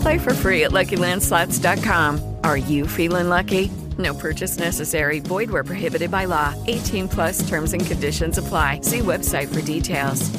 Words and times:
Play 0.00 0.18
for 0.18 0.34
free 0.34 0.64
at 0.64 0.70
LuckyLandSlots.com. 0.70 2.36
Are 2.44 2.56
you 2.56 2.86
feeling 2.86 3.28
lucky? 3.28 3.70
No 3.98 4.14
purchase 4.14 4.58
necessary. 4.58 5.20
Void 5.20 5.50
where 5.50 5.64
prohibited 5.64 6.10
by 6.10 6.24
law. 6.24 6.54
18 6.66 7.08
plus 7.08 7.48
terms 7.48 7.72
and 7.72 7.84
conditions 7.84 8.38
apply. 8.38 8.80
See 8.82 9.00
website 9.00 9.52
for 9.52 9.60
details. 9.62 10.30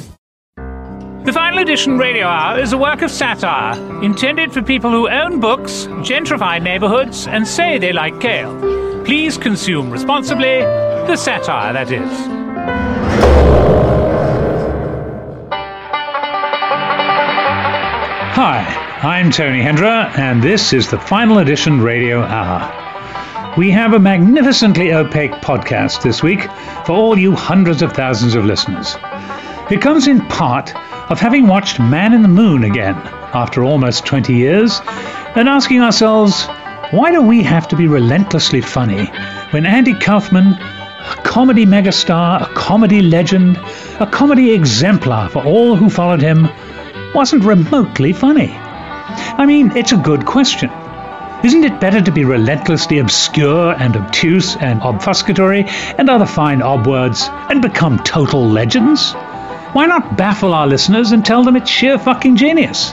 The 1.24 1.32
Final 1.32 1.60
Edition 1.60 1.98
Radio 1.98 2.26
Hour 2.26 2.58
is 2.58 2.72
a 2.72 2.78
work 2.78 3.02
of 3.02 3.10
satire 3.10 3.78
intended 4.02 4.52
for 4.52 4.60
people 4.60 4.90
who 4.90 5.08
own 5.08 5.38
books, 5.38 5.86
gentrify 6.02 6.60
neighborhoods, 6.60 7.28
and 7.28 7.46
say 7.46 7.78
they 7.78 7.92
like 7.92 8.20
kale. 8.20 8.52
Please 9.04 9.38
consume 9.38 9.88
responsibly 9.90 10.58
the 11.06 11.14
satire 11.14 11.72
that 11.72 11.92
is. 11.92 12.10
Hi, 18.34 18.91
I'm 19.04 19.32
Tony 19.32 19.60
Hendra, 19.60 20.16
and 20.16 20.40
this 20.40 20.72
is 20.72 20.88
the 20.88 20.96
Final 20.96 21.38
Edition 21.38 21.80
Radio 21.80 22.22
Hour. 22.22 23.56
We 23.56 23.68
have 23.72 23.94
a 23.94 23.98
magnificently 23.98 24.92
opaque 24.92 25.32
podcast 25.32 26.04
this 26.04 26.22
week 26.22 26.44
for 26.86 26.92
all 26.92 27.18
you 27.18 27.34
hundreds 27.34 27.82
of 27.82 27.94
thousands 27.94 28.36
of 28.36 28.44
listeners. 28.44 28.96
It 29.72 29.82
comes 29.82 30.06
in 30.06 30.20
part 30.28 30.72
of 31.10 31.18
having 31.18 31.48
watched 31.48 31.80
Man 31.80 32.14
on 32.14 32.22
the 32.22 32.28
Moon 32.28 32.62
again 32.62 32.94
after 33.34 33.64
almost 33.64 34.06
20 34.06 34.34
years 34.34 34.80
and 35.34 35.48
asking 35.48 35.80
ourselves, 35.80 36.46
why 36.92 37.10
do 37.10 37.22
we 37.22 37.42
have 37.42 37.66
to 37.68 37.76
be 37.76 37.88
relentlessly 37.88 38.60
funny 38.60 39.06
when 39.50 39.66
Andy 39.66 39.94
Kaufman, 39.94 40.52
a 40.52 41.22
comedy 41.24 41.66
megastar, 41.66 42.48
a 42.48 42.54
comedy 42.54 43.02
legend, 43.02 43.56
a 43.98 44.06
comedy 44.06 44.52
exemplar 44.52 45.28
for 45.28 45.44
all 45.44 45.74
who 45.74 45.90
followed 45.90 46.22
him, 46.22 46.46
wasn't 47.16 47.42
remotely 47.42 48.12
funny? 48.12 48.56
I 49.38 49.46
mean, 49.46 49.76
it's 49.76 49.92
a 49.92 49.96
good 49.96 50.26
question. 50.26 50.70
Isn't 51.44 51.64
it 51.64 51.80
better 51.80 52.00
to 52.00 52.12
be 52.12 52.24
relentlessly 52.24 52.98
obscure 52.98 53.72
and 53.72 53.96
obtuse 53.96 54.54
and 54.56 54.80
obfuscatory 54.80 55.66
and 55.98 56.08
other 56.08 56.26
fine 56.26 56.62
ob 56.62 56.86
words 56.86 57.28
and 57.28 57.60
become 57.60 57.98
total 57.98 58.48
legends? 58.48 59.12
Why 59.72 59.86
not 59.86 60.16
baffle 60.16 60.54
our 60.54 60.66
listeners 60.66 61.10
and 61.12 61.24
tell 61.24 61.42
them 61.42 61.56
it's 61.56 61.70
sheer 61.70 61.98
fucking 61.98 62.36
genius? 62.36 62.92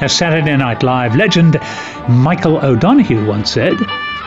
As 0.00 0.16
Saturday 0.16 0.56
Night 0.56 0.82
Live 0.82 1.14
legend 1.14 1.60
Michael 2.08 2.64
O'Donoghue 2.64 3.26
once 3.26 3.52
said, 3.52 3.74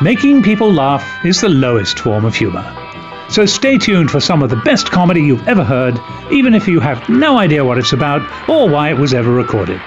making 0.01 0.43
people 0.43 0.71
laugh 0.71 1.25
is 1.25 1.41
the 1.41 1.49
lowest 1.49 1.99
form 1.99 2.23
of 2.23 2.35
humor. 2.35 2.90
So 3.31 3.45
stay 3.45 3.77
tuned 3.77 4.11
for 4.11 4.19
some 4.19 4.43
of 4.43 4.49
the 4.49 4.57
best 4.57 4.91
comedy 4.91 5.21
you've 5.21 5.47
ever 5.47 5.63
heard, 5.63 5.97
even 6.31 6.53
if 6.53 6.67
you 6.67 6.81
have 6.81 7.07
no 7.07 7.37
idea 7.37 7.63
what 7.63 7.77
it's 7.77 7.93
about 7.93 8.21
or 8.49 8.69
why 8.69 8.89
it 8.89 8.97
was 8.97 9.13
ever 9.13 9.31
recorded. 9.31 9.81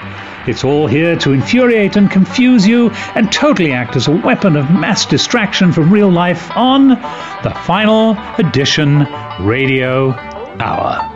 It's 0.46 0.64
all 0.64 0.86
here 0.86 1.14
to 1.16 1.32
infuriate 1.32 1.96
and 1.96 2.10
confuse 2.10 2.66
you 2.66 2.90
and 3.14 3.30
totally 3.30 3.72
act 3.72 3.96
as 3.96 4.08
a 4.08 4.12
weapon 4.12 4.56
of 4.56 4.70
mass 4.70 5.04
distraction 5.04 5.72
from 5.72 5.92
real 5.92 6.10
life 6.10 6.50
on 6.56 6.88
the 6.88 7.54
Final 7.66 8.16
Edition 8.38 9.06
Radio 9.40 10.12
Hour. 10.58 11.13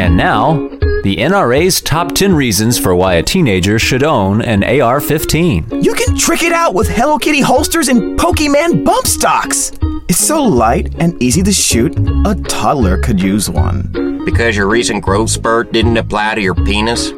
And 0.00 0.16
now, 0.16 0.54
the 1.02 1.16
NRA's 1.18 1.82
top 1.82 2.14
10 2.14 2.34
reasons 2.34 2.78
for 2.78 2.96
why 2.96 3.16
a 3.16 3.22
teenager 3.22 3.78
should 3.78 4.02
own 4.02 4.40
an 4.40 4.64
AR 4.64 4.98
15. 4.98 5.82
You 5.82 5.92
can 5.92 6.16
trick 6.16 6.42
it 6.42 6.52
out 6.52 6.72
with 6.72 6.88
Hello 6.88 7.18
Kitty 7.18 7.42
holsters 7.42 7.88
and 7.88 8.18
Pokemon 8.18 8.82
bump 8.82 9.06
stocks. 9.06 9.72
It's 10.08 10.18
so 10.18 10.42
light 10.42 10.94
and 10.98 11.22
easy 11.22 11.42
to 11.42 11.52
shoot, 11.52 11.98
a 12.24 12.34
toddler 12.48 12.96
could 12.96 13.20
use 13.20 13.50
one. 13.50 14.22
Because 14.24 14.56
your 14.56 14.68
recent 14.68 15.04
growth 15.04 15.28
spurt 15.28 15.70
didn't 15.70 15.98
apply 15.98 16.36
to 16.36 16.40
your 16.40 16.54
penis? 16.54 17.12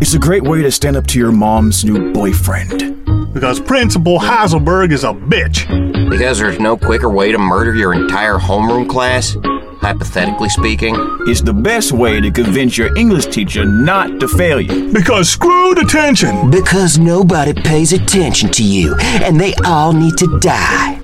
It's 0.00 0.14
a 0.14 0.18
great 0.18 0.44
way 0.44 0.62
to 0.62 0.70
stand 0.70 0.96
up 0.96 1.06
to 1.08 1.18
your 1.18 1.32
mom's 1.32 1.84
new 1.84 2.14
boyfriend. 2.14 3.04
Because 3.34 3.60
Principal 3.60 4.18
Heiselberg 4.18 4.90
is 4.90 5.04
a 5.04 5.12
bitch. 5.12 5.68
Because 6.08 6.38
there's 6.38 6.58
no 6.58 6.78
quicker 6.78 7.10
way 7.10 7.30
to 7.30 7.38
murder 7.38 7.74
your 7.74 7.92
entire 7.92 8.38
homeroom 8.38 8.88
class? 8.88 9.36
Hypothetically 9.80 10.50
speaking, 10.50 10.94
is 11.26 11.42
the 11.42 11.54
best 11.54 11.92
way 11.92 12.20
to 12.20 12.30
convince 12.30 12.76
your 12.76 12.94
English 12.96 13.26
teacher 13.26 13.64
not 13.64 14.20
to 14.20 14.28
fail 14.28 14.60
you. 14.60 14.92
Because 14.92 15.30
screwed 15.30 15.78
attention! 15.78 16.50
Because 16.50 16.98
nobody 16.98 17.54
pays 17.54 17.94
attention 17.94 18.50
to 18.50 18.62
you, 18.62 18.94
and 18.98 19.40
they 19.40 19.54
all 19.64 19.94
need 19.94 20.18
to 20.18 20.38
die. 20.40 21.00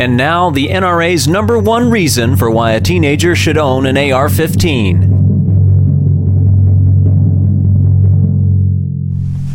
And 0.00 0.16
now, 0.16 0.50
the 0.50 0.66
NRA's 0.66 1.28
number 1.28 1.60
one 1.60 1.88
reason 1.88 2.36
for 2.36 2.50
why 2.50 2.72
a 2.72 2.80
teenager 2.80 3.36
should 3.36 3.58
own 3.58 3.86
an 3.86 3.96
AR 3.96 4.28
15. 4.28 5.12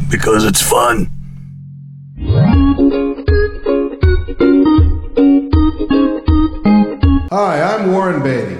Because 0.09 0.46
it's 0.46 0.62
fun. 0.62 1.12
Hi, 7.34 7.62
I'm 7.64 7.94
Warren 7.94 8.22
Beatty, 8.22 8.59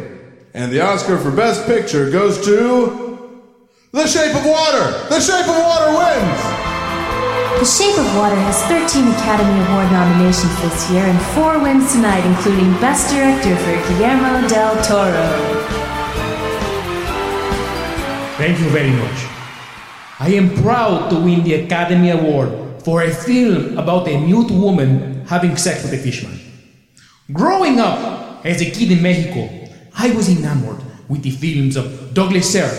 and 0.54 0.72
the 0.72 0.80
Oscar 0.80 1.18
for 1.18 1.30
Best 1.30 1.66
Picture 1.66 2.10
goes 2.10 2.40
to 2.46 3.44
The 3.92 4.08
Shape 4.08 4.34
of 4.34 4.46
Water. 4.46 4.96
The 5.10 5.20
Shape 5.20 5.44
of 5.44 5.60
Water 5.60 5.92
wins. 5.92 6.40
The 7.60 7.68
Shape 7.68 8.00
of 8.00 8.08
Water 8.16 8.40
has 8.40 8.64
13 8.72 9.12
Academy 9.12 9.60
Award 9.68 9.92
nominations 9.92 10.56
this 10.62 10.90
year 10.90 11.04
and 11.04 11.20
four 11.36 11.60
wins 11.60 11.92
tonight, 11.92 12.24
including 12.24 12.72
Best 12.80 13.12
Director 13.12 13.58
for 13.60 13.76
Guillermo 13.92 14.48
del 14.48 14.80
Toro. 14.88 15.28
Thank 18.40 18.58
you 18.58 18.70
very 18.70 18.92
much. 18.92 19.28
I 20.22 20.30
am 20.40 20.50
proud 20.64 21.10
to 21.10 21.20
win 21.20 21.44
the 21.44 21.56
Academy 21.56 22.12
Award 22.12 22.82
for 22.86 23.04
a 23.04 23.14
film 23.14 23.78
about 23.78 24.08
a 24.08 24.18
mute 24.18 24.50
woman 24.50 25.26
having 25.26 25.58
sex 25.58 25.84
with 25.84 25.92
a 25.92 25.98
fishman. 25.98 26.40
Growing 27.34 27.78
up 27.78 28.21
as 28.44 28.62
a 28.62 28.72
kid 28.72 28.92
in 28.92 29.02
Mexico, 29.02 29.50
I 29.98 30.12
was 30.12 30.30
enamored 30.30 30.82
with 31.08 31.24
the 31.24 31.32
films 31.32 31.76
of 31.76 32.14
Douglas 32.14 32.52
Sirk, 32.52 32.72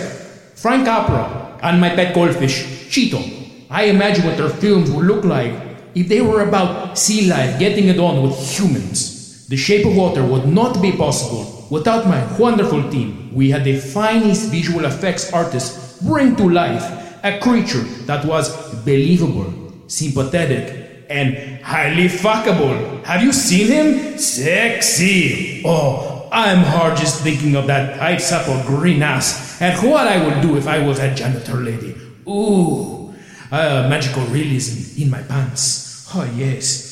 Frank 0.56 0.86
Capra, 0.86 1.58
and 1.62 1.80
my 1.80 1.90
pet 1.90 2.14
goldfish, 2.14 2.64
Cheeto. 2.88 3.22
I 3.70 3.84
imagine 3.84 4.26
what 4.26 4.36
their 4.36 4.48
films 4.48 4.90
would 4.90 5.06
look 5.06 5.24
like 5.24 5.54
if 5.94 6.08
they 6.08 6.20
were 6.20 6.42
about 6.42 6.98
sea 6.98 7.28
life 7.28 7.58
getting 7.58 7.88
it 7.88 7.98
on 7.98 8.22
with 8.22 8.38
humans. 8.38 9.46
The 9.48 9.56
Shape 9.56 9.86
of 9.86 9.96
Water 9.96 10.24
would 10.24 10.46
not 10.46 10.80
be 10.80 10.92
possible 10.92 11.66
without 11.70 12.06
my 12.06 12.20
wonderful 12.38 12.90
team. 12.90 13.30
We 13.32 13.50
had 13.50 13.64
the 13.64 13.78
finest 13.78 14.50
visual 14.50 14.84
effects 14.84 15.32
artists 15.32 15.98
bring 16.02 16.36
to 16.36 16.48
life 16.48 16.84
a 17.22 17.38
creature 17.38 17.82
that 18.06 18.24
was 18.24 18.50
believable, 18.84 19.72
sympathetic, 19.86 20.91
and 21.12 21.62
highly 21.62 22.08
fuckable. 22.08 23.04
Have 23.04 23.22
you 23.22 23.32
seen 23.32 23.66
him? 23.68 24.18
Sexy. 24.18 25.62
Oh, 25.64 26.28
I'm 26.32 26.64
hard 26.64 26.96
just 26.96 27.22
thinking 27.22 27.54
of 27.56 27.66
that 27.66 27.98
tight 27.98 28.18
supple 28.18 28.62
green 28.64 29.02
ass 29.02 29.60
and 29.60 29.78
what 29.88 30.08
I 30.08 30.24
would 30.24 30.40
do 30.40 30.56
if 30.56 30.66
I 30.66 30.84
was 30.84 30.98
a 30.98 31.14
janitor 31.14 31.56
lady. 31.56 31.94
Ooh, 32.26 33.14
uh, 33.50 33.86
magical 33.88 34.24
realism 34.26 35.00
in 35.00 35.10
my 35.10 35.22
pants. 35.22 36.08
Oh, 36.14 36.24
yes. 36.34 36.90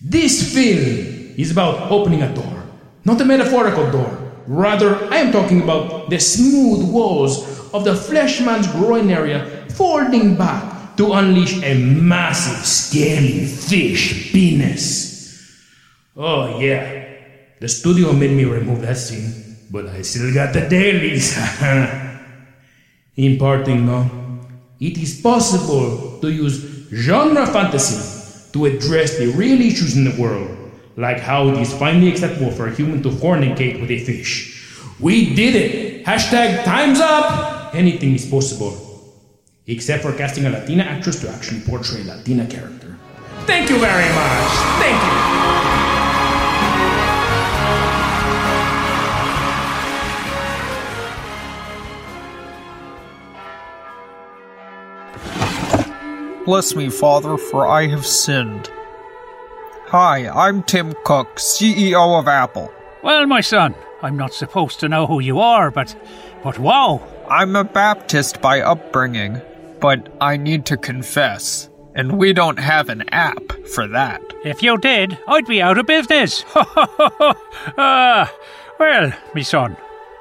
This 0.00 0.54
film 0.54 1.34
is 1.36 1.50
about 1.50 1.90
opening 1.90 2.22
a 2.22 2.32
door, 2.32 2.62
not 3.04 3.20
a 3.20 3.24
metaphorical 3.24 3.90
door. 3.90 4.32
Rather, 4.46 5.12
I 5.12 5.16
am 5.16 5.32
talking 5.32 5.62
about 5.62 6.08
the 6.08 6.20
smooth 6.20 6.88
walls 6.90 7.42
of 7.74 7.84
the 7.84 7.94
fleshman's 7.94 8.66
groin 8.68 9.10
area 9.10 9.66
folding 9.70 10.36
back 10.36 10.77
to 10.98 11.12
unleash 11.12 11.62
a 11.62 11.74
massive, 11.78 12.66
scaly 12.66 13.46
fish 13.46 14.32
penis. 14.32 15.06
Oh, 16.16 16.58
yeah. 16.58 17.06
The 17.60 17.68
studio 17.68 18.12
made 18.12 18.32
me 18.32 18.44
remove 18.44 18.82
that 18.82 18.96
scene, 18.96 19.56
but 19.70 19.86
I 19.86 20.02
still 20.02 20.34
got 20.34 20.52
the 20.52 20.68
dailies. 20.68 21.38
In 23.16 23.38
parting, 23.38 23.86
no, 23.86 24.10
it 24.80 24.98
is 24.98 25.20
possible 25.20 26.18
to 26.20 26.30
use 26.30 26.86
genre 26.92 27.46
fantasy 27.46 28.50
to 28.52 28.66
address 28.66 29.18
the 29.18 29.26
real 29.28 29.60
issues 29.60 29.96
in 29.96 30.04
the 30.04 30.14
world, 30.20 30.56
like 30.96 31.18
how 31.18 31.48
it 31.48 31.58
is 31.58 31.74
finally 31.74 32.08
acceptable 32.08 32.52
for 32.52 32.68
a 32.68 32.74
human 32.74 33.02
to 33.02 33.10
fornicate 33.10 33.80
with 33.80 33.90
a 33.90 33.98
fish. 33.98 34.86
We 35.00 35.34
did 35.34 35.54
it! 35.56 36.06
Hashtag 36.06 36.64
time's 36.64 37.00
up! 37.00 37.74
Anything 37.74 38.14
is 38.14 38.24
possible. 38.24 38.87
Except 39.70 40.02
for 40.02 40.14
casting 40.14 40.46
a 40.46 40.50
Latina 40.50 40.82
actress 40.82 41.20
to 41.20 41.28
actually 41.28 41.60
portray 41.60 42.00
a 42.00 42.04
Latina 42.04 42.46
character. 42.46 42.96
Thank 43.44 43.68
you 43.68 43.78
very 43.78 44.08
much! 44.14 44.50
Thank 44.80 45.02
you! 45.02 45.38
Bless 56.46 56.74
me, 56.74 56.88
Father, 56.88 57.36
for 57.36 57.66
I 57.66 57.88
have 57.88 58.06
sinned. 58.06 58.70
Hi, 59.88 60.28
I'm 60.28 60.62
Tim 60.62 60.94
Cook, 61.04 61.36
CEO 61.36 62.18
of 62.18 62.26
Apple. 62.26 62.72
Well, 63.02 63.26
my 63.26 63.42
son, 63.42 63.74
I'm 64.00 64.16
not 64.16 64.32
supposed 64.32 64.80
to 64.80 64.88
know 64.88 65.06
who 65.06 65.20
you 65.20 65.40
are, 65.40 65.70
but. 65.70 65.94
but 66.42 66.58
wow! 66.58 67.06
I'm 67.28 67.54
a 67.54 67.64
Baptist 67.64 68.40
by 68.40 68.62
upbringing, 68.62 69.42
but 69.80 70.12
I 70.20 70.36
need 70.36 70.66
to 70.66 70.76
confess, 70.76 71.68
and 71.94 72.18
we 72.18 72.32
don't 72.32 72.58
have 72.58 72.88
an 72.88 73.08
app 73.10 73.42
for 73.74 73.86
that. 73.88 74.22
If 74.44 74.62
you 74.62 74.78
did, 74.78 75.18
I'd 75.26 75.46
be 75.46 75.62
out 75.62 75.78
of 75.78 75.86
business! 75.86 76.44
Ah, 77.76 78.32
well, 78.78 79.12
me 79.34 79.42
son, 79.42 79.76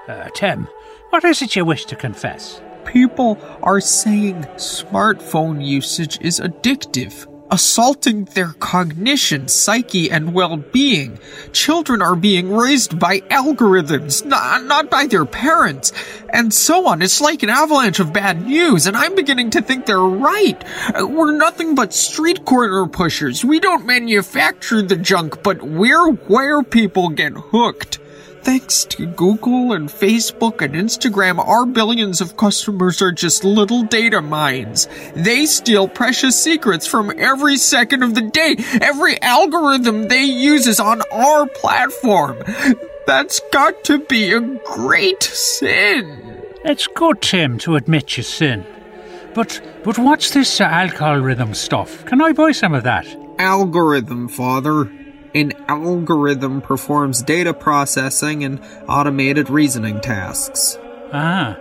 uh, 0.08 0.30
Tim, 0.34 0.68
what 1.12 1.24
is 1.24 1.42
it 1.42 1.56
you 1.56 1.64
wish 1.64 1.86
to 1.86 1.96
confess? 1.96 2.62
People 2.86 3.38
are 3.62 3.80
saying 3.80 4.44
smartphone 4.56 5.64
usage 5.66 6.20
is 6.22 6.40
addictive, 6.40 7.28
assaulting 7.50 8.26
their 8.26 8.54
cognition, 8.60 9.48
psyche, 9.48 10.10
and 10.12 10.34
well 10.34 10.58
being. 10.58 11.20
Children 11.54 12.02
are 12.02 12.16
being 12.16 12.52
raised 12.52 13.00
by 13.00 13.20
algorithms, 13.22 14.26
not, 14.26 14.64
not 14.66 14.90
by 14.90 15.08
their 15.08 15.26
parents, 15.26 15.92
and 16.30 16.54
so 16.54 16.88
on. 16.88 17.02
It's 17.02 17.22
like 17.22 17.44
an 17.44 17.50
avalanche 17.50 18.00
of 18.00 18.14
bad 18.14 18.46
news, 18.46 18.88
and 18.88 18.98
I'm 18.98 19.16
beginning 19.16 19.52
to 19.52 19.62
think 19.62 19.86
they're 19.86 20.00
right. 20.00 20.62
We're 21.00 21.38
nothing 21.38 21.76
but 21.76 21.94
street 21.94 22.46
corner 22.46 22.88
pushers. 22.88 23.44
We 23.44 23.60
don't 23.60 23.86
manufacture 23.86 24.82
the 24.82 24.98
junk, 24.98 25.44
but 25.44 25.62
we're 25.62 26.12
where 26.12 26.64
people 26.64 27.10
get 27.10 27.34
hooked. 27.34 28.00
Thanks 28.48 28.86
to 28.86 29.06
Google 29.06 29.74
and 29.74 29.90
Facebook 29.90 30.62
and 30.62 30.74
Instagram, 30.74 31.38
our 31.46 31.66
billions 31.66 32.22
of 32.22 32.38
customers 32.38 33.02
are 33.02 33.12
just 33.12 33.44
little 33.44 33.84
data 33.84 34.22
mines. 34.22 34.88
They 35.14 35.46
steal 35.46 35.90
precious 35.90 36.42
secrets 36.42 36.88
from 36.88 37.12
every 37.18 37.58
second 37.58 38.04
of 38.04 38.16
the 38.16 38.22
day. 38.22 38.56
Every 38.80 39.22
algorithm 39.22 40.08
they 40.08 40.24
use 40.24 40.66
is 40.66 40.80
on 40.80 41.02
our 41.12 41.46
platform. 41.48 42.42
That's 43.06 43.42
got 43.52 43.84
to 43.84 44.00
be 44.00 44.32
a 44.32 44.40
great 44.40 45.24
sin. 45.24 46.42
It's 46.64 46.88
good, 46.88 47.22
Tim, 47.22 47.58
to 47.58 47.76
admit 47.76 48.16
your 48.16 48.24
sin. 48.24 48.66
But 49.34 49.60
but 49.84 50.00
what's 50.00 50.32
this 50.32 50.62
uh, 50.62 50.64
alcohol 50.64 51.18
rhythm 51.18 51.54
stuff? 51.54 52.06
Can 52.06 52.22
I 52.22 52.32
buy 52.32 52.54
some 52.54 52.74
of 52.74 52.86
that? 52.86 53.08
Algorithm, 53.40 54.30
Father. 54.30 54.90
An 55.38 55.54
algorithm 55.68 56.62
performs 56.62 57.22
data 57.22 57.54
processing 57.54 58.44
and 58.44 58.60
automated 58.90 59.52
reasoning 59.52 60.02
tasks. 60.02 60.80
Ah. 61.14 61.56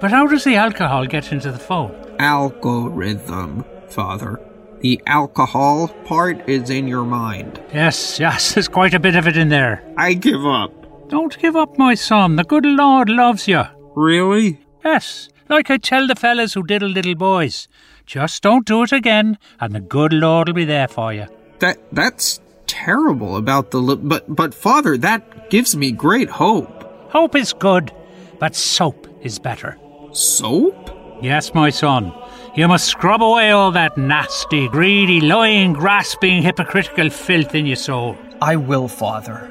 But 0.00 0.10
how 0.10 0.26
does 0.26 0.42
the 0.42 0.56
alcohol 0.56 1.06
get 1.06 1.30
into 1.30 1.52
the 1.52 1.58
phone? 1.60 1.94
Algorithm, 2.18 3.64
Father. 3.88 4.40
The 4.80 5.00
alcohol 5.06 5.86
part 6.04 6.48
is 6.48 6.68
in 6.68 6.88
your 6.88 7.04
mind. 7.04 7.62
Yes, 7.72 8.18
yes, 8.18 8.54
there's 8.54 8.66
quite 8.66 8.92
a 8.92 8.98
bit 8.98 9.14
of 9.14 9.28
it 9.28 9.36
in 9.36 9.50
there. 9.50 9.84
I 9.96 10.14
give 10.14 10.44
up. 10.44 10.72
Don't 11.08 11.38
give 11.38 11.54
up, 11.54 11.78
my 11.78 11.94
son. 11.94 12.34
The 12.34 12.42
good 12.42 12.66
Lord 12.66 13.08
loves 13.08 13.46
you. 13.46 13.62
Really? 13.94 14.58
Yes, 14.84 15.28
like 15.48 15.70
I 15.70 15.76
tell 15.76 16.08
the 16.08 16.16
fellas 16.16 16.54
who 16.54 16.64
diddle 16.64 16.88
little 16.88 17.14
boys. 17.14 17.68
Just 18.04 18.42
don't 18.42 18.66
do 18.66 18.82
it 18.82 18.90
again, 18.90 19.38
and 19.60 19.72
the 19.76 19.80
good 19.80 20.12
Lord 20.12 20.48
will 20.48 20.54
be 20.54 20.64
there 20.64 20.88
for 20.88 21.12
you. 21.12 21.28
That 21.60 21.78
that's 21.92 22.40
terrible 22.72 23.36
about 23.36 23.70
the 23.70 23.78
li- 23.78 24.00
but 24.02 24.24
but 24.34 24.54
Father, 24.54 24.96
that 24.98 25.50
gives 25.50 25.76
me 25.76 25.92
great 25.92 26.30
hope. 26.30 26.82
Hope 27.10 27.36
is 27.36 27.52
good, 27.52 27.92
but 28.38 28.56
soap 28.56 29.06
is 29.20 29.38
better. 29.38 29.78
Soap? 30.12 30.90
Yes, 31.20 31.52
my 31.52 31.68
son. 31.70 32.12
You 32.56 32.68
must 32.68 32.86
scrub 32.88 33.22
away 33.22 33.50
all 33.50 33.70
that 33.72 33.96
nasty, 33.98 34.68
greedy, 34.68 35.20
lying, 35.20 35.74
grasping, 35.74 36.42
hypocritical 36.42 37.10
filth 37.10 37.54
in 37.54 37.66
your 37.66 37.76
soul. 37.76 38.16
I 38.40 38.56
will, 38.56 38.88
Father. 38.88 39.48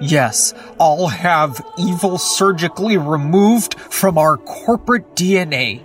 Yes, 0.00 0.54
I'll 0.78 1.08
have 1.08 1.60
evil 1.78 2.18
surgically 2.18 2.98
removed 2.98 3.74
from 3.80 4.16
our 4.18 4.36
corporate 4.36 5.16
DNA. 5.16 5.82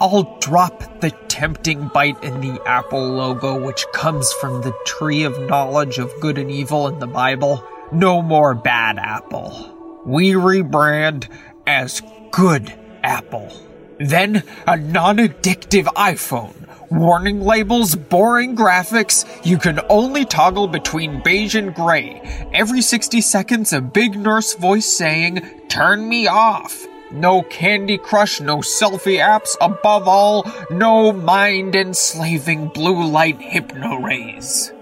I'll 0.00 0.38
drop 0.40 1.00
the 1.00 1.10
tempting 1.28 1.88
bite 1.88 2.22
in 2.22 2.40
the 2.40 2.60
Apple 2.66 3.08
logo, 3.08 3.64
which 3.64 3.84
comes 3.92 4.32
from 4.34 4.62
the 4.62 4.74
tree 4.86 5.24
of 5.24 5.40
knowledge 5.40 5.98
of 5.98 6.12
good 6.20 6.38
and 6.38 6.50
evil 6.50 6.88
in 6.88 6.98
the 6.98 7.06
Bible. 7.06 7.64
No 7.92 8.22
more 8.22 8.54
bad 8.54 8.98
Apple. 8.98 10.02
We 10.04 10.32
rebrand 10.32 11.28
as 11.66 12.02
Good 12.30 12.72
Apple. 13.02 13.52
Then 13.98 14.42
a 14.66 14.76
non 14.76 15.18
addictive 15.18 15.84
iPhone. 15.84 16.54
Warning 16.90 17.42
labels, 17.42 17.94
boring 17.94 18.56
graphics. 18.56 19.26
You 19.44 19.58
can 19.58 19.80
only 19.90 20.24
toggle 20.24 20.68
between 20.68 21.22
beige 21.22 21.54
and 21.54 21.74
gray. 21.74 22.22
Every 22.54 22.80
60 22.80 23.20
seconds, 23.20 23.74
a 23.74 23.82
big 23.82 24.16
nurse 24.16 24.54
voice 24.54 24.86
saying, 24.96 25.66
Turn 25.68 26.08
me 26.08 26.26
off. 26.26 26.87
No 27.10 27.42
Candy 27.42 27.96
Crush, 27.98 28.40
no 28.40 28.58
selfie 28.58 29.18
apps, 29.18 29.56
above 29.60 30.06
all, 30.06 30.50
no 30.70 31.12
mind 31.12 31.74
enslaving 31.74 32.68
blue 32.68 33.04
light 33.04 33.40
hypno 33.40 33.96
rays. 33.96 34.72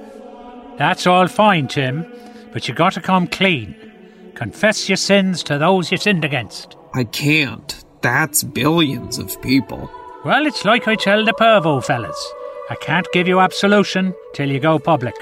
That's 0.77 1.07
all 1.07 1.29
fine, 1.29 1.69
Tim, 1.69 2.07
but 2.53 2.69
you 2.69 2.75
got 2.75 2.95
to 2.95 3.01
come 3.01 3.27
clean. 3.27 3.75
Confess 4.35 4.89
your 4.89 4.97
sins 4.97 5.43
to 5.45 5.57
those 5.57 5.91
you 5.91 5.99
sinned 5.99 6.25
against. 6.25 6.77
I 6.95 7.05
can't. 7.05 7.85
That's 8.03 8.45
billions 8.45 9.19
of 9.19 9.41
people. 9.41 9.91
Well, 10.25 10.47
it's 10.47 10.65
like 10.65 10.89
I 10.89 10.97
tell 10.97 11.25
the 11.25 11.33
Pervo 11.33 11.83
fellas. 11.83 12.33
I 12.69 12.75
can't 12.75 13.07
give 13.13 13.29
you 13.29 13.41
absolution 13.41 14.15
till 14.35 14.51
you 14.51 14.59
go 14.59 14.79
public. 14.79 15.15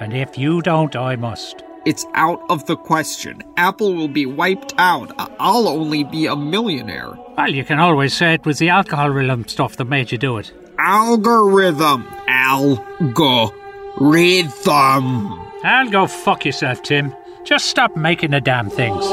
And 0.00 0.12
if 0.12 0.36
you 0.36 0.60
don't, 0.62 0.96
I 0.96 1.16
must. 1.16 1.62
It's 1.86 2.04
out 2.14 2.42
of 2.50 2.66
the 2.66 2.76
question. 2.76 3.42
Apple 3.56 3.94
will 3.94 4.08
be 4.08 4.26
wiped 4.26 4.74
out. 4.78 5.12
I- 5.18 5.28
I'll 5.40 5.66
only 5.68 6.04
be 6.04 6.26
a 6.26 6.36
millionaire. 6.36 7.18
Well, 7.38 7.50
you 7.52 7.64
can 7.64 7.78
always 7.80 8.12
say 8.14 8.34
it 8.34 8.44
was 8.44 8.58
the 8.58 8.68
alcoholism 8.68 9.48
stuff 9.48 9.76
that 9.76 9.86
made 9.86 10.12
you 10.12 10.18
do 10.18 10.36
it. 10.38 10.52
Algorithm. 10.78 12.04
Algorithm. 13.98 15.40
I'll 15.64 15.90
go 15.90 16.06
fuck 16.06 16.44
yourself, 16.44 16.82
Tim. 16.82 17.14
Just 17.44 17.66
stop 17.66 17.96
making 17.96 18.30
the 18.32 18.40
damn 18.40 18.68
things. 18.70 19.04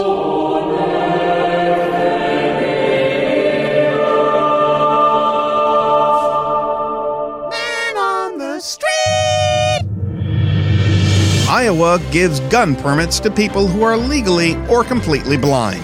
Iowa 11.57 11.99
gives 12.11 12.39
gun 12.51 12.75
permits 12.75 13.19
to 13.19 13.31
people 13.31 13.65
who 13.67 13.81
are 13.81 13.97
legally 13.97 14.55
or 14.67 14.83
completely 14.83 15.37
blind. 15.37 15.81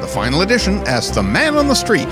The 0.00 0.06
final 0.06 0.42
edition 0.42 0.74
asks 0.86 1.16
the 1.16 1.22
man 1.24 1.56
on 1.56 1.66
the 1.66 1.74
street, 1.74 2.06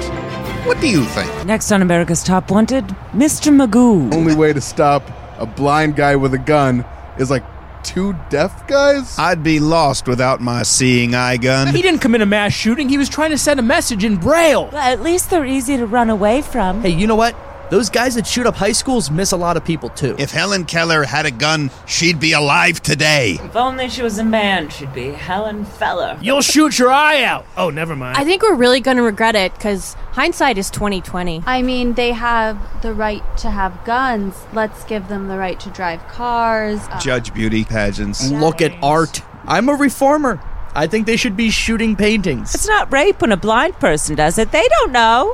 What 0.66 0.80
do 0.80 0.88
you 0.88 1.04
think? 1.04 1.47
Next 1.47 1.71
on 1.71 1.80
America's 1.80 2.25
Top 2.25 2.50
Wanted, 2.50 2.85
Mr. 3.12 3.54
Magoo. 3.54 4.12
Only 4.12 4.35
way 4.35 4.52
to 4.52 4.61
stop 4.61 5.09
a 5.38 5.47
blind 5.47 5.94
guy 5.94 6.16
with 6.16 6.35
a 6.35 6.38
gun 6.38 6.85
is 7.16 7.30
like 7.30 7.44
two 7.85 8.16
deaf 8.30 8.66
guys? 8.66 9.16
I'd 9.16 9.44
be 9.44 9.61
lost 9.61 10.09
without 10.09 10.40
my 10.40 10.64
seeing 10.64 11.14
eye 11.14 11.37
gun. 11.37 11.68
He 11.68 11.83
didn't 11.83 12.00
commit 12.00 12.21
a 12.21 12.26
mass 12.26 12.52
shooting. 12.52 12.88
He 12.88 12.99
was 12.99 13.09
trying 13.09 13.30
to 13.30 13.38
send 13.38 13.61
a 13.61 13.62
message 13.62 14.02
in 14.02 14.16
Braille. 14.16 14.71
Well, 14.73 14.83
at 14.83 15.02
least 15.02 15.30
they're 15.30 15.47
easy 15.47 15.76
to 15.76 15.87
run 15.87 16.11
away 16.11 16.42
from. 16.42 16.80
Hey, 16.83 16.90
you 16.90 17.06
know 17.06 17.14
what? 17.14 17.37
Those 17.75 17.90
guys 17.90 18.14
that 18.14 18.25
shoot 18.25 18.47
up 18.47 18.54
high 18.54 18.71
schools 18.71 19.11
miss 19.11 19.33
a 19.33 19.37
lot 19.37 19.57
of 19.57 19.64
people 19.64 19.88
too. 19.88 20.14
If 20.16 20.31
Helen 20.31 20.64
Keller 20.64 21.02
had 21.02 21.26
a 21.26 21.33
gun, 21.33 21.73
she'd 21.87 22.21
be 22.21 22.31
alive 22.31 22.81
today. 22.81 23.37
If 23.43 23.57
only 23.57 23.88
she 23.88 24.00
was 24.00 24.16
a 24.21 24.25
man, 24.25 24.69
she'd 24.69 24.95
be 24.95 25.09
Helen 25.09 25.64
Feller. 25.64 26.16
You'll 26.23 26.40
shoot 26.40 26.78
your 26.78 26.93
eye 26.93 27.25
out. 27.25 27.47
Oh, 27.57 27.71
never 27.71 27.97
mind. 27.97 28.16
I 28.16 28.23
think 28.23 28.45
we're 28.45 28.54
really 28.54 28.78
going 28.78 28.99
to 28.99 29.02
regret 29.02 29.35
it 29.35 29.52
because 29.54 29.95
hindsight 30.12 30.57
is 30.57 30.71
2020. 30.71 31.43
I 31.47 31.62
mean, 31.62 31.95
they 31.95 32.12
have 32.12 32.81
the 32.83 32.95
right 32.95 33.25
to 33.38 33.50
have 33.50 33.85
guns. 33.85 34.37
Let's 34.52 34.85
give 34.85 35.09
them 35.09 35.26
the 35.26 35.37
right 35.37 35.59
to 35.59 35.71
drive 35.71 36.07
cars. 36.07 36.78
Uh, 36.88 37.00
Judge 37.00 37.35
beauty 37.35 37.64
pageants. 37.64 38.31
Look 38.31 38.62
at 38.62 38.73
art. 38.85 39.21
I'm 39.47 39.69
a 39.69 39.75
reformer. 39.75 40.40
I 40.76 40.87
think 40.87 41.07
they 41.07 41.16
should 41.16 41.37
be 41.37 41.50
shooting 41.50 41.97
paintings. 41.97 42.54
It's 42.54 42.69
not 42.69 42.93
rape 42.93 43.21
when 43.21 43.33
a 43.33 43.37
blind 43.37 43.75
person 43.81 44.14
does 44.14 44.38
it. 44.38 44.52
They 44.52 44.69
don't 44.69 44.93
know. 44.93 45.33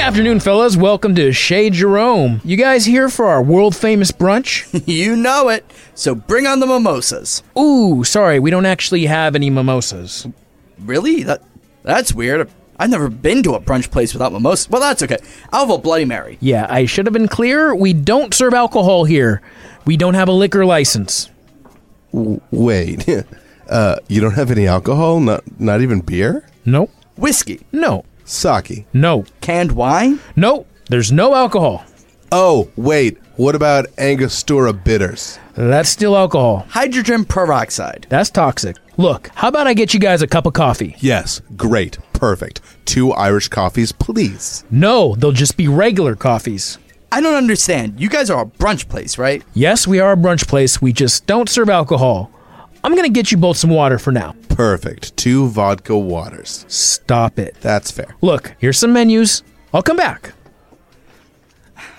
Afternoon, 0.00 0.40
fellas. 0.40 0.78
Welcome 0.78 1.14
to 1.16 1.30
Chez 1.30 1.70
Jerome. 1.70 2.40
You 2.42 2.56
guys 2.56 2.86
here 2.86 3.10
for 3.10 3.26
our 3.26 3.42
world 3.42 3.76
famous 3.76 4.10
brunch? 4.10 4.82
you 4.88 5.14
know 5.14 5.50
it. 5.50 5.70
So 5.94 6.14
bring 6.14 6.46
on 6.46 6.60
the 6.60 6.66
mimosas. 6.66 7.42
Ooh, 7.58 8.02
sorry, 8.02 8.38
we 8.38 8.50
don't 8.50 8.64
actually 8.64 9.04
have 9.06 9.34
any 9.34 9.50
mimosas. 9.50 10.26
Really? 10.78 11.22
That 11.24 11.42
that's 11.82 12.14
weird. 12.14 12.50
I've 12.78 12.88
never 12.88 13.10
been 13.10 13.42
to 13.42 13.54
a 13.54 13.60
brunch 13.60 13.90
place 13.90 14.14
without 14.14 14.32
mimosas. 14.32 14.70
Well, 14.70 14.80
that's 14.80 15.02
okay. 15.02 15.18
I'll 15.52 15.66
have 15.66 15.74
a 15.74 15.78
Bloody 15.78 16.06
Mary. 16.06 16.38
Yeah, 16.40 16.66
I 16.70 16.86
should 16.86 17.04
have 17.04 17.12
been 17.12 17.28
clear. 17.28 17.74
We 17.74 17.92
don't 17.92 18.32
serve 18.32 18.54
alcohol 18.54 19.04
here. 19.04 19.42
We 19.84 19.98
don't 19.98 20.14
have 20.14 20.28
a 20.28 20.32
liquor 20.32 20.64
license. 20.64 21.28
W- 22.12 22.40
wait, 22.50 23.06
uh, 23.68 23.96
you 24.08 24.22
don't 24.22 24.34
have 24.34 24.50
any 24.50 24.66
alcohol? 24.66 25.20
Not 25.20 25.44
not 25.60 25.82
even 25.82 26.00
beer? 26.00 26.46
Nope. 26.64 26.90
Whiskey. 27.16 27.60
No. 27.70 28.06
Sake. 28.30 28.86
No. 28.92 29.24
Canned 29.40 29.72
wine? 29.72 30.20
No. 30.36 30.66
There's 30.88 31.10
no 31.10 31.34
alcohol. 31.34 31.84
Oh, 32.30 32.70
wait. 32.76 33.18
What 33.36 33.56
about 33.56 33.86
Angostura 33.98 34.72
bitters? 34.72 35.38
That's 35.54 35.88
still 35.88 36.16
alcohol. 36.16 36.64
Hydrogen 36.68 37.24
peroxide. 37.24 38.06
That's 38.08 38.30
toxic. 38.30 38.76
Look, 38.96 39.30
how 39.34 39.48
about 39.48 39.66
I 39.66 39.74
get 39.74 39.94
you 39.94 39.98
guys 40.00 40.22
a 40.22 40.28
cup 40.28 40.46
of 40.46 40.52
coffee? 40.52 40.94
Yes, 41.00 41.40
great. 41.56 41.98
Perfect. 42.12 42.60
Two 42.84 43.12
Irish 43.12 43.48
coffees, 43.48 43.90
please. 43.92 44.64
No, 44.70 45.16
they'll 45.16 45.32
just 45.32 45.56
be 45.56 45.66
regular 45.68 46.14
coffees. 46.14 46.78
I 47.10 47.20
don't 47.20 47.34
understand. 47.34 47.98
You 47.98 48.08
guys 48.08 48.30
are 48.30 48.42
a 48.42 48.46
brunch 48.46 48.88
place, 48.88 49.18
right? 49.18 49.42
Yes, 49.54 49.88
we 49.88 49.98
are 49.98 50.12
a 50.12 50.16
brunch 50.16 50.46
place. 50.46 50.80
We 50.80 50.92
just 50.92 51.26
don't 51.26 51.48
serve 51.48 51.68
alcohol. 51.68 52.30
I'm 52.82 52.94
gonna 52.96 53.08
get 53.10 53.30
you 53.30 53.36
both 53.36 53.56
some 53.56 53.70
water 53.70 53.98
for 53.98 54.10
now. 54.12 54.34
Perfect. 54.48 55.16
Two 55.16 55.48
vodka 55.48 55.96
waters. 55.96 56.64
Stop 56.68 57.38
it. 57.38 57.56
That's 57.60 57.90
fair. 57.90 58.16
Look, 58.20 58.54
here's 58.58 58.78
some 58.78 58.92
menus. 58.92 59.42
I'll 59.72 59.82
come 59.82 59.96
back. 59.96 60.32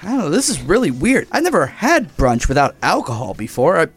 I 0.04 0.08
don't 0.08 0.18
know. 0.18 0.30
This 0.30 0.50
is 0.50 0.62
really 0.62 0.90
weird. 0.90 1.28
I've 1.32 1.44
never 1.44 1.68
had 1.68 2.16
brunch 2.18 2.48
without 2.48 2.76
alcohol 2.82 3.36
before. 3.36 3.78
I, 3.80 3.88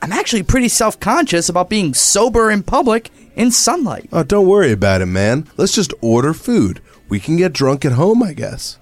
I'm 0.00 0.12
actually 0.12 0.44
pretty 0.44 0.68
self 0.68 1.00
conscious 1.00 1.48
about 1.48 1.68
being 1.68 1.94
sober 1.94 2.50
in 2.50 2.62
public 2.62 3.10
in 3.34 3.50
sunlight. 3.50 4.08
Oh, 4.12 4.22
don't 4.22 4.46
worry 4.46 4.72
about 4.72 5.00
it, 5.00 5.06
man. 5.06 5.48
Let's 5.56 5.74
just 5.74 5.92
order 6.00 6.32
food. 6.32 6.80
We 7.08 7.18
can 7.18 7.36
get 7.36 7.52
drunk 7.52 7.84
at 7.84 7.92
home, 7.92 8.22
I 8.22 8.32
guess. 8.32 8.78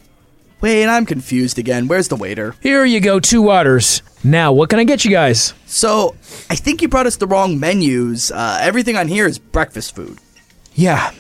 Wait, 0.60 0.86
I'm 0.86 1.06
confused 1.06 1.58
again. 1.58 1.88
Where's 1.88 2.08
the 2.08 2.16
waiter? 2.16 2.54
Here 2.60 2.84
you 2.84 3.00
go, 3.00 3.18
two 3.18 3.40
waters. 3.40 4.02
Now, 4.22 4.52
what 4.52 4.68
can 4.68 4.78
I 4.78 4.84
get 4.84 5.04
you 5.04 5.10
guys? 5.10 5.54
So, 5.64 6.14
I 6.50 6.54
think 6.54 6.82
you 6.82 6.88
brought 6.88 7.06
us 7.06 7.16
the 7.16 7.26
wrong 7.26 7.58
menus. 7.58 8.30
Uh, 8.30 8.58
everything 8.60 8.96
on 8.96 9.08
here 9.08 9.26
is 9.26 9.38
breakfast 9.38 9.96
food. 9.96 10.18
Yeah, 10.74 11.12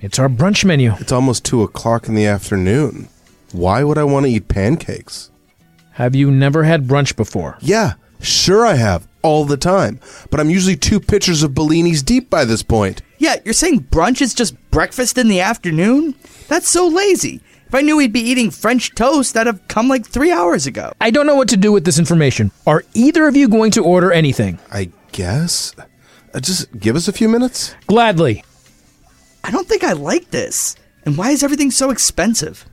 it's 0.00 0.18
our 0.18 0.28
brunch 0.28 0.64
menu. 0.64 0.94
It's 0.98 1.12
almost 1.12 1.44
two 1.44 1.62
o'clock 1.62 2.08
in 2.08 2.14
the 2.16 2.26
afternoon. 2.26 3.08
Why 3.52 3.84
would 3.84 3.98
I 3.98 4.04
want 4.04 4.26
to 4.26 4.32
eat 4.32 4.48
pancakes? 4.48 5.30
Have 5.92 6.16
you 6.16 6.30
never 6.30 6.64
had 6.64 6.88
brunch 6.88 7.14
before? 7.16 7.56
Yeah, 7.60 7.94
sure 8.20 8.66
I 8.66 8.74
have. 8.74 9.06
All 9.22 9.44
the 9.44 9.56
time. 9.56 10.00
But 10.30 10.38
I'm 10.40 10.50
usually 10.50 10.76
two 10.76 11.00
pitchers 11.00 11.42
of 11.42 11.50
Bellinis 11.52 12.04
deep 12.04 12.30
by 12.30 12.44
this 12.44 12.62
point. 12.62 13.02
Yeah, 13.18 13.36
you're 13.44 13.52
saying 13.52 13.84
brunch 13.90 14.20
is 14.20 14.32
just 14.32 14.54
breakfast 14.70 15.18
in 15.18 15.28
the 15.28 15.40
afternoon? 15.40 16.14
That's 16.46 16.68
so 16.68 16.86
lazy. 16.86 17.40
If 17.68 17.74
I 17.74 17.82
knew 17.82 17.98
we'd 17.98 18.14
be 18.14 18.20
eating 18.20 18.50
French 18.50 18.94
toast, 18.94 19.34
that'd 19.34 19.52
have 19.52 19.68
come 19.68 19.88
like 19.88 20.06
three 20.06 20.32
hours 20.32 20.66
ago. 20.66 20.94
I 21.02 21.10
don't 21.10 21.26
know 21.26 21.34
what 21.34 21.50
to 21.50 21.56
do 21.58 21.70
with 21.70 21.84
this 21.84 21.98
information. 21.98 22.50
Are 22.66 22.82
either 22.94 23.28
of 23.28 23.36
you 23.36 23.46
going 23.46 23.72
to 23.72 23.84
order 23.84 24.10
anything? 24.10 24.58
I 24.72 24.90
guess. 25.12 25.74
Uh, 26.32 26.40
just 26.40 26.78
give 26.80 26.96
us 26.96 27.08
a 27.08 27.12
few 27.12 27.28
minutes. 27.28 27.74
Gladly. 27.86 28.42
I 29.44 29.50
don't 29.50 29.68
think 29.68 29.84
I 29.84 29.92
like 29.92 30.30
this. 30.30 30.76
And 31.04 31.18
why 31.18 31.30
is 31.30 31.42
everything 31.42 31.70
so 31.70 31.90
expensive? 31.90 32.64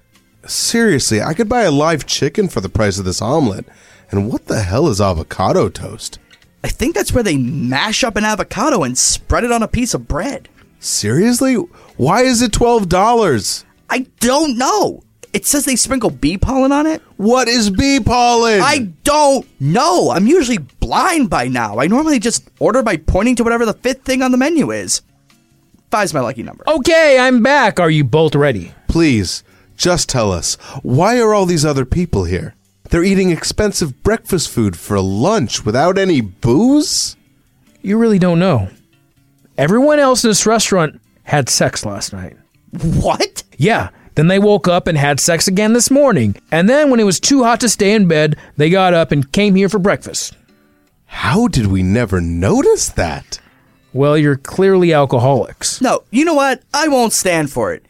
Seriously, 0.45 1.21
I 1.21 1.33
could 1.33 1.49
buy 1.49 1.63
a 1.63 1.71
live 1.71 2.05
chicken 2.05 2.47
for 2.47 2.61
the 2.61 2.69
price 2.69 2.97
of 2.97 3.03
this 3.03 3.21
omelet. 3.21 3.65
And 4.11 4.29
what 4.31 4.45
the 4.45 4.61
hell 4.61 4.87
is 4.87 5.01
avocado 5.01 5.67
toast? 5.67 6.19
I 6.63 6.69
think 6.69 6.95
that's 6.95 7.11
where 7.11 7.23
they 7.23 7.35
mash 7.35 8.01
up 8.01 8.15
an 8.15 8.23
avocado 8.23 8.83
and 8.83 8.97
spread 8.97 9.43
it 9.43 9.51
on 9.51 9.61
a 9.61 9.67
piece 9.67 9.93
of 9.93 10.07
bread. 10.07 10.47
Seriously? 10.79 11.55
Why 11.97 12.21
is 12.21 12.41
it 12.41 12.53
$12? 12.53 13.65
I 13.89 14.07
don't 14.19 14.57
know. 14.57 15.03
It 15.33 15.45
says 15.45 15.65
they 15.65 15.75
sprinkle 15.75 16.11
bee 16.11 16.37
pollen 16.37 16.71
on 16.71 16.87
it. 16.87 17.01
What 17.17 17.49
is 17.49 17.69
bee 17.69 17.99
pollen? 17.99 18.61
I 18.61 18.91
don't 19.03 19.45
know. 19.59 20.11
I'm 20.11 20.27
usually 20.27 20.59
blind 20.59 21.29
by 21.29 21.49
now. 21.49 21.79
I 21.79 21.87
normally 21.87 22.19
just 22.19 22.47
order 22.59 22.81
by 22.81 22.95
pointing 22.97 23.35
to 23.35 23.43
whatever 23.43 23.65
the 23.65 23.73
fifth 23.73 24.03
thing 24.03 24.21
on 24.21 24.31
the 24.31 24.37
menu 24.37 24.71
is. 24.71 25.01
Five's 25.91 26.13
my 26.13 26.21
lucky 26.21 26.41
number. 26.41 26.63
Okay, 26.67 27.19
I'm 27.19 27.43
back. 27.43 27.79
Are 27.79 27.89
you 27.89 28.03
both 28.05 28.33
ready? 28.33 28.73
Please, 28.87 29.43
just 29.75 30.07
tell 30.07 30.31
us, 30.31 30.55
why 30.83 31.19
are 31.19 31.33
all 31.33 31.45
these 31.45 31.65
other 31.65 31.85
people 31.85 32.23
here? 32.23 32.55
They're 32.89 33.03
eating 33.03 33.31
expensive 33.31 34.03
breakfast 34.03 34.49
food 34.49 34.77
for 34.77 35.01
lunch 35.01 35.65
without 35.65 35.97
any 35.97 36.21
booze? 36.21 37.17
You 37.81 37.97
really 37.97 38.19
don't 38.19 38.39
know. 38.39 38.69
Everyone 39.57 39.99
else 39.99 40.23
in 40.23 40.29
this 40.29 40.45
restaurant 40.45 41.01
had 41.23 41.49
sex 41.49 41.85
last 41.85 42.13
night. 42.13 42.37
What? 42.83 43.43
Yeah. 43.57 43.89
Then 44.15 44.27
they 44.27 44.39
woke 44.39 44.67
up 44.67 44.87
and 44.87 44.97
had 44.97 45.19
sex 45.19 45.47
again 45.47 45.73
this 45.73 45.91
morning. 45.91 46.35
And 46.51 46.69
then 46.69 46.89
when 46.89 46.99
it 46.99 47.05
was 47.05 47.19
too 47.19 47.43
hot 47.43 47.59
to 47.61 47.69
stay 47.69 47.93
in 47.93 48.07
bed, 48.07 48.37
they 48.55 48.69
got 48.69 48.93
up 48.93 49.11
and 49.11 49.31
came 49.31 49.55
here 49.55 49.69
for 49.69 49.79
breakfast. 49.79 50.35
How 51.05 51.47
did 51.47 51.67
we 51.67 51.83
never 51.83 52.21
notice 52.21 52.89
that? 52.89 53.39
Well, 53.93 54.17
you're 54.17 54.37
clearly 54.37 54.93
alcoholics. 54.93 55.81
No, 55.81 56.03
you 56.11 56.25
know 56.25 56.33
what? 56.33 56.63
I 56.73 56.87
won't 56.87 57.13
stand 57.13 57.49
for 57.51 57.73
it. 57.73 57.85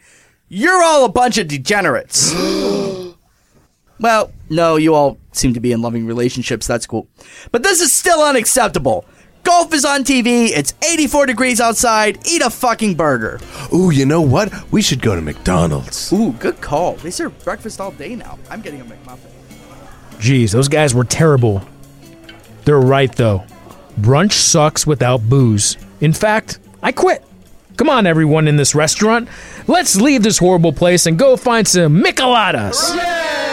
You're 0.48 0.82
all 0.82 1.04
a 1.04 1.08
bunch 1.08 1.38
of 1.38 1.48
degenerates. 1.48 2.32
well, 4.00 4.32
no, 4.48 4.76
you 4.76 4.94
all 4.94 5.18
seem 5.32 5.54
to 5.54 5.60
be 5.60 5.72
in 5.72 5.82
loving 5.82 6.06
relationships. 6.06 6.66
That's 6.66 6.86
cool. 6.86 7.08
But 7.50 7.62
this 7.62 7.80
is 7.80 7.92
still 7.92 8.22
unacceptable. 8.22 9.04
Golf 9.46 9.72
is 9.72 9.84
on 9.84 10.02
TV. 10.02 10.50
It's 10.50 10.74
84 10.82 11.26
degrees 11.26 11.60
outside. 11.60 12.18
Eat 12.26 12.42
a 12.42 12.50
fucking 12.50 12.96
burger. 12.96 13.38
Ooh, 13.72 13.90
you 13.90 14.04
know 14.04 14.20
what? 14.20 14.52
We 14.72 14.82
should 14.82 15.00
go 15.00 15.14
to 15.14 15.20
McDonald's. 15.22 16.12
Ooh, 16.12 16.32
good 16.32 16.60
call. 16.60 16.94
They 16.96 17.12
serve 17.12 17.38
breakfast 17.44 17.80
all 17.80 17.92
day 17.92 18.16
now. 18.16 18.40
I'm 18.50 18.60
getting 18.60 18.80
a 18.80 18.84
McMuffin. 18.84 19.30
Jeez, 20.18 20.50
those 20.50 20.66
guys 20.66 20.96
were 20.96 21.04
terrible. 21.04 21.62
They're 22.64 22.80
right, 22.80 23.14
though. 23.14 23.44
Brunch 24.00 24.32
sucks 24.32 24.84
without 24.84 25.22
booze. 25.28 25.76
In 26.00 26.12
fact, 26.12 26.58
I 26.82 26.90
quit. 26.90 27.24
Come 27.76 27.88
on, 27.88 28.04
everyone 28.04 28.48
in 28.48 28.56
this 28.56 28.74
restaurant. 28.74 29.28
Let's 29.68 29.94
leave 29.94 30.24
this 30.24 30.38
horrible 30.38 30.72
place 30.72 31.06
and 31.06 31.16
go 31.16 31.36
find 31.36 31.68
some 31.68 32.02
micheladas. 32.02 33.45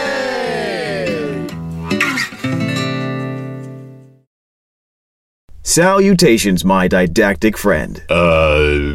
Salutations, 5.66 6.62
my 6.62 6.86
didactic 6.86 7.56
friend. 7.56 8.02
Uh, 8.10 8.94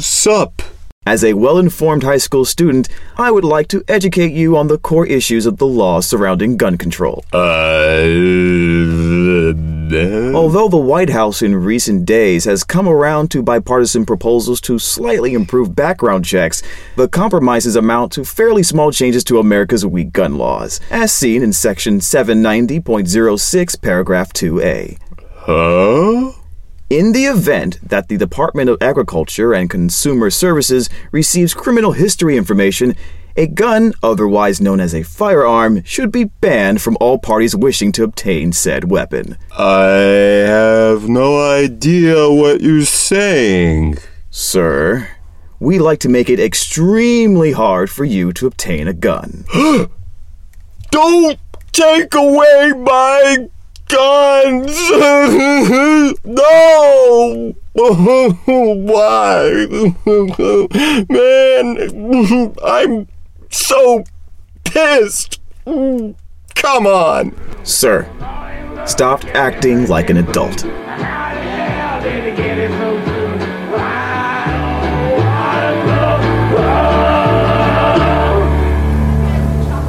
sup? 0.00 0.62
As 1.04 1.24
a 1.24 1.32
well 1.32 1.58
informed 1.58 2.04
high 2.04 2.18
school 2.18 2.44
student, 2.44 2.88
I 3.16 3.32
would 3.32 3.42
like 3.42 3.66
to 3.68 3.82
educate 3.88 4.30
you 4.32 4.56
on 4.56 4.68
the 4.68 4.78
core 4.78 5.04
issues 5.04 5.46
of 5.46 5.56
the 5.56 5.66
law 5.66 5.98
surrounding 5.98 6.56
gun 6.56 6.78
control. 6.78 7.24
Uh, 7.32 8.04
Although 10.32 10.68
the 10.68 10.76
White 10.76 11.10
House 11.10 11.42
in 11.42 11.56
recent 11.56 12.06
days 12.06 12.44
has 12.44 12.62
come 12.62 12.86
around 12.88 13.32
to 13.32 13.42
bipartisan 13.42 14.06
proposals 14.06 14.60
to 14.60 14.78
slightly 14.78 15.34
improve 15.34 15.74
background 15.74 16.24
checks, 16.24 16.62
the 16.94 17.08
compromises 17.08 17.74
amount 17.74 18.12
to 18.12 18.24
fairly 18.24 18.62
small 18.62 18.92
changes 18.92 19.24
to 19.24 19.40
America's 19.40 19.84
weak 19.84 20.12
gun 20.12 20.38
laws, 20.38 20.78
as 20.92 21.12
seen 21.12 21.42
in 21.42 21.52
Section 21.52 21.98
790.06, 21.98 23.82
Paragraph 23.82 24.32
2A. 24.32 24.98
Huh? 25.48 26.32
In 26.90 27.12
the 27.12 27.24
event 27.24 27.78
that 27.82 28.08
the 28.08 28.18
Department 28.18 28.68
of 28.68 28.76
Agriculture 28.82 29.54
and 29.54 29.70
Consumer 29.70 30.28
Services 30.28 30.90
receives 31.10 31.54
criminal 31.54 31.92
history 31.92 32.36
information, 32.36 32.94
a 33.34 33.46
gun, 33.46 33.94
otherwise 34.02 34.60
known 34.60 34.78
as 34.78 34.94
a 34.94 35.02
firearm, 35.02 35.82
should 35.84 36.12
be 36.12 36.24
banned 36.24 36.82
from 36.82 36.98
all 37.00 37.18
parties 37.18 37.56
wishing 37.56 37.92
to 37.92 38.04
obtain 38.04 38.52
said 38.52 38.90
weapon. 38.90 39.38
I 39.56 39.88
have 40.44 41.08
no 41.08 41.40
idea 41.40 42.30
what 42.30 42.60
you're 42.60 42.84
saying. 42.84 43.96
Sir, 44.28 45.08
we 45.58 45.78
like 45.78 46.00
to 46.00 46.10
make 46.10 46.28
it 46.28 46.38
extremely 46.38 47.52
hard 47.52 47.88
for 47.88 48.04
you 48.04 48.34
to 48.34 48.46
obtain 48.46 48.86
a 48.86 48.92
gun. 48.92 49.46
Don't 50.90 51.38
take 51.72 52.14
away 52.14 52.72
my 52.76 53.48
guns! 53.88 54.76
no! 56.24 57.54
Why? 57.74 59.66
Man, 61.08 62.54
I'm 62.64 63.08
so 63.50 64.04
pissed. 64.64 65.40
Come 65.64 66.86
on! 66.86 67.34
Sir, 67.64 68.08
stop 68.86 69.24
acting 69.26 69.86
like 69.86 70.10
an 70.10 70.16
adult. 70.18 70.64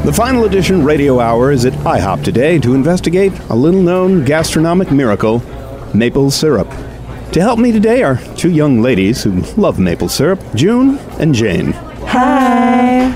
The 0.09 0.15
final 0.15 0.45
edition 0.45 0.83
radio 0.83 1.19
hour 1.19 1.51
is 1.51 1.65
at 1.65 1.73
IHOP 1.73 2.23
today 2.23 2.57
to 2.61 2.73
investigate 2.73 3.31
a 3.49 3.55
little 3.55 3.83
known 3.83 4.25
gastronomic 4.25 4.89
miracle 4.89 5.43
maple 5.93 6.31
syrup. 6.31 6.67
To 7.33 7.41
help 7.41 7.59
me 7.59 7.71
today 7.71 8.01
are 8.01 8.17
two 8.35 8.49
young 8.49 8.81
ladies 8.81 9.21
who 9.21 9.41
love 9.55 9.77
maple 9.77 10.09
syrup 10.09 10.41
June 10.55 10.97
and 11.19 11.35
Jane. 11.35 11.73
Hi. 12.07 13.13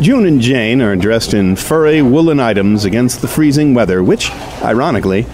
June 0.00 0.26
and 0.26 0.40
Jane 0.40 0.82
are 0.82 0.96
dressed 0.96 1.34
in 1.34 1.54
furry 1.54 2.02
woolen 2.02 2.40
items 2.40 2.84
against 2.84 3.20
the 3.20 3.28
freezing 3.28 3.72
weather, 3.72 4.02
which, 4.02 4.32
ironically, 4.60 5.26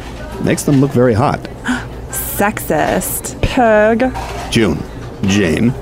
makes 0.45 0.65
them 0.65 0.83
look 0.83 0.91
very 0.91 1.15
hot. 1.15 1.41
Sexist. 2.11 3.41
Pig. 3.41 4.53
June, 4.53 4.79
Jane, 5.23 5.73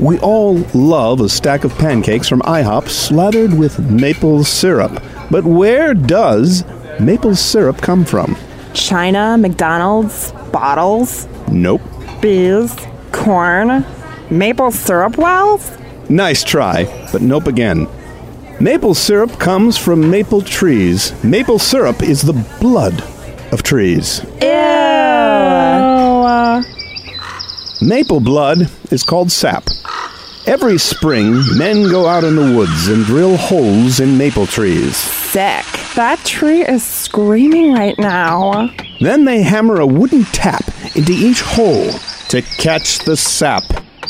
we 0.00 0.18
all 0.20 0.56
love 0.74 1.20
a 1.20 1.28
stack 1.28 1.64
of 1.64 1.76
pancakes 1.78 2.26
from 2.28 2.40
IHOP 2.40 2.88
slathered 2.88 3.52
with 3.56 3.78
maple 3.90 4.44
syrup. 4.44 5.02
But 5.30 5.44
where 5.44 5.92
does 5.94 6.64
maple 6.98 7.36
syrup 7.36 7.78
come 7.78 8.04
from? 8.04 8.36
China, 8.72 9.36
McDonald's, 9.38 10.32
bottles, 10.52 11.28
Nope. 11.48 11.82
bees, 12.22 12.74
corn, 13.12 13.84
maple 14.30 14.70
syrup 14.70 15.16
wells? 15.18 15.76
Nice 16.08 16.42
try, 16.42 16.84
but 17.12 17.20
nope 17.22 17.46
again. 17.46 17.86
Maple 18.58 18.94
syrup 18.94 19.38
comes 19.38 19.76
from 19.78 20.10
maple 20.10 20.42
trees. 20.42 21.12
Maple 21.24 21.58
syrup 21.58 22.02
is 22.02 22.22
the 22.22 22.32
blood 22.60 23.02
of 23.52 23.62
trees. 23.62 24.22
Ew. 24.42 24.48
Maple 27.86 28.20
blood 28.20 28.70
is 28.90 29.02
called 29.02 29.30
sap. 29.32 29.64
Every 30.46 30.78
spring, 30.78 31.42
men 31.56 31.88
go 31.90 32.06
out 32.06 32.24
in 32.24 32.34
the 32.34 32.56
woods 32.56 32.88
and 32.88 33.04
drill 33.04 33.36
holes 33.36 34.00
in 34.00 34.16
maple 34.16 34.46
trees. 34.46 34.96
Sick. 34.96 35.64
That 35.94 36.18
tree 36.24 36.62
is 36.62 36.82
screaming 36.82 37.72
right 37.74 37.98
now. 37.98 38.70
Then 39.00 39.24
they 39.26 39.42
hammer 39.42 39.80
a 39.80 39.86
wooden 39.86 40.24
tap 40.24 40.64
into 40.96 41.12
each 41.12 41.42
hole 41.42 41.90
to 42.30 42.42
catch 42.58 43.00
the 43.00 43.16
sap. 43.16 43.64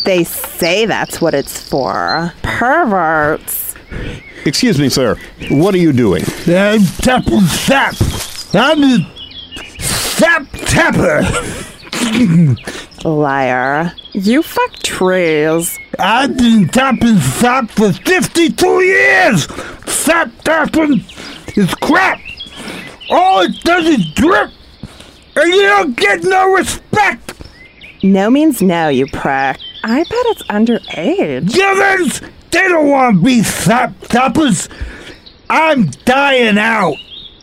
They 0.04 0.24
say 0.24 0.86
that's 0.86 1.20
what 1.20 1.34
it's 1.34 1.68
for. 1.68 2.32
Perverts. 2.42 3.74
Excuse 4.46 4.78
me, 4.78 4.88
sir. 4.88 5.16
What 5.50 5.74
are 5.74 5.78
you 5.78 5.92
doing? 5.92 6.24
Uh, 6.46 6.54
I'm 6.54 6.84
tapping 7.02 7.40
sap. 7.40 7.94
I'm 8.54 8.82
a 8.82 9.12
sap 9.80 10.46
tapper. 10.52 11.22
Liar. 13.04 13.92
You 14.12 14.42
fuck 14.42 14.72
trees. 14.82 15.78
I've 15.98 16.36
been 16.36 16.68
tapping 16.68 17.18
sap 17.18 17.70
for 17.70 17.92
52 17.92 18.66
years. 18.82 19.46
Sap 19.86 20.30
tapping 20.44 21.04
is 21.56 21.74
crap. 21.76 22.20
All 23.10 23.40
it 23.40 23.60
does 23.64 23.86
is 23.86 24.12
drip, 24.14 24.50
and 25.36 25.52
you 25.52 25.62
don't 25.62 25.96
get 25.96 26.22
no 26.22 26.52
respect. 26.52 27.34
No 28.02 28.30
means 28.30 28.62
no, 28.62 28.88
you 28.88 29.06
prick. 29.06 29.58
I 29.82 29.98
bet 29.98 30.06
it's 30.10 30.42
underage. 30.44 31.52
Givens, 31.52 32.20
they 32.50 32.68
don't 32.68 32.88
want 32.88 33.16
to 33.16 33.22
be 33.24 33.42
sap 33.42 33.98
tappers. 34.02 34.68
I'm 35.48 35.86
dying 36.04 36.58
out. 36.58 36.94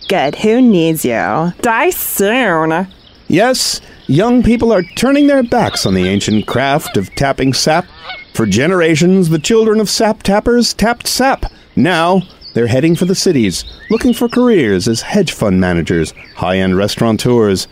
Good. 0.08 0.36
Who 0.36 0.62
needs 0.62 1.04
you? 1.04 1.52
Die 1.62 1.90
soon. 1.90 2.88
Yes, 3.28 3.82
young 4.08 4.42
people 4.42 4.72
are 4.72 4.84
turning 4.84 5.27
their 5.27 5.44
backs 5.44 5.86
on 5.86 5.94
the 5.94 6.08
ancient 6.08 6.48
craft 6.48 6.98
of 6.98 7.14
tapping 7.16 7.53
sap. 7.53 7.86
For 8.34 8.46
generations, 8.46 9.29
the 9.29 9.40
children 9.40 9.79
of 9.79 9.90
sap 9.90 10.24
tappers 10.24 10.74
tapped 10.74 11.08
sap. 11.08 11.46
Now, 11.75 12.22
they're 12.53 12.68
heading 12.68 12.96
for 12.96 13.05
the 13.05 13.16
cities, 13.16 13.66
looking 13.90 14.14
for 14.14 14.27
careers 14.27 14.88
as 14.88 15.01
hedge 15.01 15.31
fund 15.31 15.60
managers, 15.60 16.12
high 16.36 16.58
end 16.58 16.77
restaurateurs, 16.77 17.68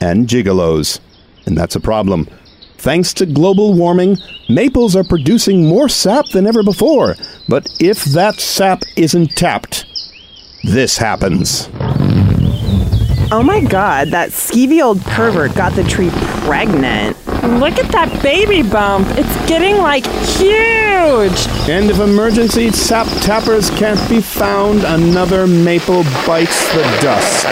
and 0.00 0.28
gigolos. 0.28 1.00
And 1.46 1.56
that's 1.56 1.76
a 1.76 1.80
problem. 1.80 2.28
Thanks 2.76 3.14
to 3.14 3.26
global 3.26 3.72
warming, 3.72 4.18
maples 4.48 4.94
are 4.94 5.04
producing 5.04 5.66
more 5.66 5.88
sap 5.88 6.26
than 6.32 6.46
ever 6.46 6.62
before. 6.62 7.16
But 7.48 7.68
if 7.80 8.04
that 8.04 8.40
sap 8.40 8.82
isn't 8.96 9.36
tapped, 9.36 9.86
this 10.64 10.98
happens. 10.98 11.68
Oh 13.32 13.42
my 13.42 13.60
god, 13.60 14.12
that 14.12 14.30
skeevy 14.30 14.80
old 14.80 15.00
pervert 15.02 15.52
got 15.56 15.72
the 15.72 15.82
tree 15.82 16.10
pregnant. 16.44 17.16
Look 17.58 17.76
at 17.76 17.90
that 17.90 18.22
baby 18.22 18.62
bump. 18.62 19.08
It's 19.18 19.48
getting 19.48 19.78
like 19.78 20.06
huge. 20.06 21.48
And 21.68 21.90
if 21.90 21.98
emergency 21.98 22.70
sap 22.70 23.08
tappers 23.22 23.68
can't 23.70 23.98
be 24.08 24.20
found, 24.20 24.84
another 24.84 25.48
maple 25.48 26.04
bites 26.24 26.72
the 26.72 26.82
dust. 27.02 27.46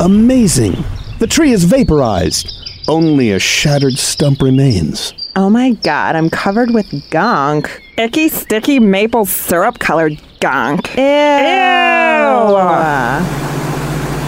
Amazing! 0.00 0.82
The 1.18 1.26
tree 1.26 1.52
is 1.52 1.64
vaporized. 1.64 2.54
Only 2.88 3.32
a 3.32 3.38
shattered 3.38 3.98
stump 3.98 4.40
remains. 4.40 5.19
Oh 5.36 5.48
my 5.48 5.70
god, 5.70 6.16
I'm 6.16 6.28
covered 6.28 6.72
with 6.72 7.08
gunk. 7.10 7.82
Icky, 7.96 8.28
sticky 8.28 8.80
maple 8.80 9.24
syrup 9.24 9.78
colored 9.78 10.20
gunk. 10.40 10.88
Ew. 10.96 11.00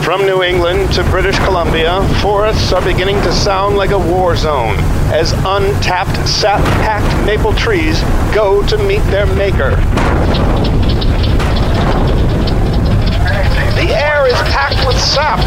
From 0.04 0.24
New 0.26 0.44
England 0.44 0.92
to 0.92 1.02
British 1.04 1.36
Columbia, 1.40 2.06
forests 2.20 2.72
are 2.72 2.82
beginning 2.84 3.20
to 3.22 3.32
sound 3.32 3.76
like 3.76 3.90
a 3.90 3.98
war 3.98 4.36
zone 4.36 4.76
as 5.12 5.32
untapped, 5.44 6.28
sap 6.28 6.60
packed 6.84 7.26
maple 7.26 7.52
trees 7.52 8.00
go 8.32 8.64
to 8.68 8.78
meet 8.78 9.02
their 9.10 9.26
maker. 9.34 9.70
The 13.74 13.90
air 13.90 14.28
is 14.28 14.38
packed 14.54 14.86
with 14.86 15.00
sap. 15.00 15.40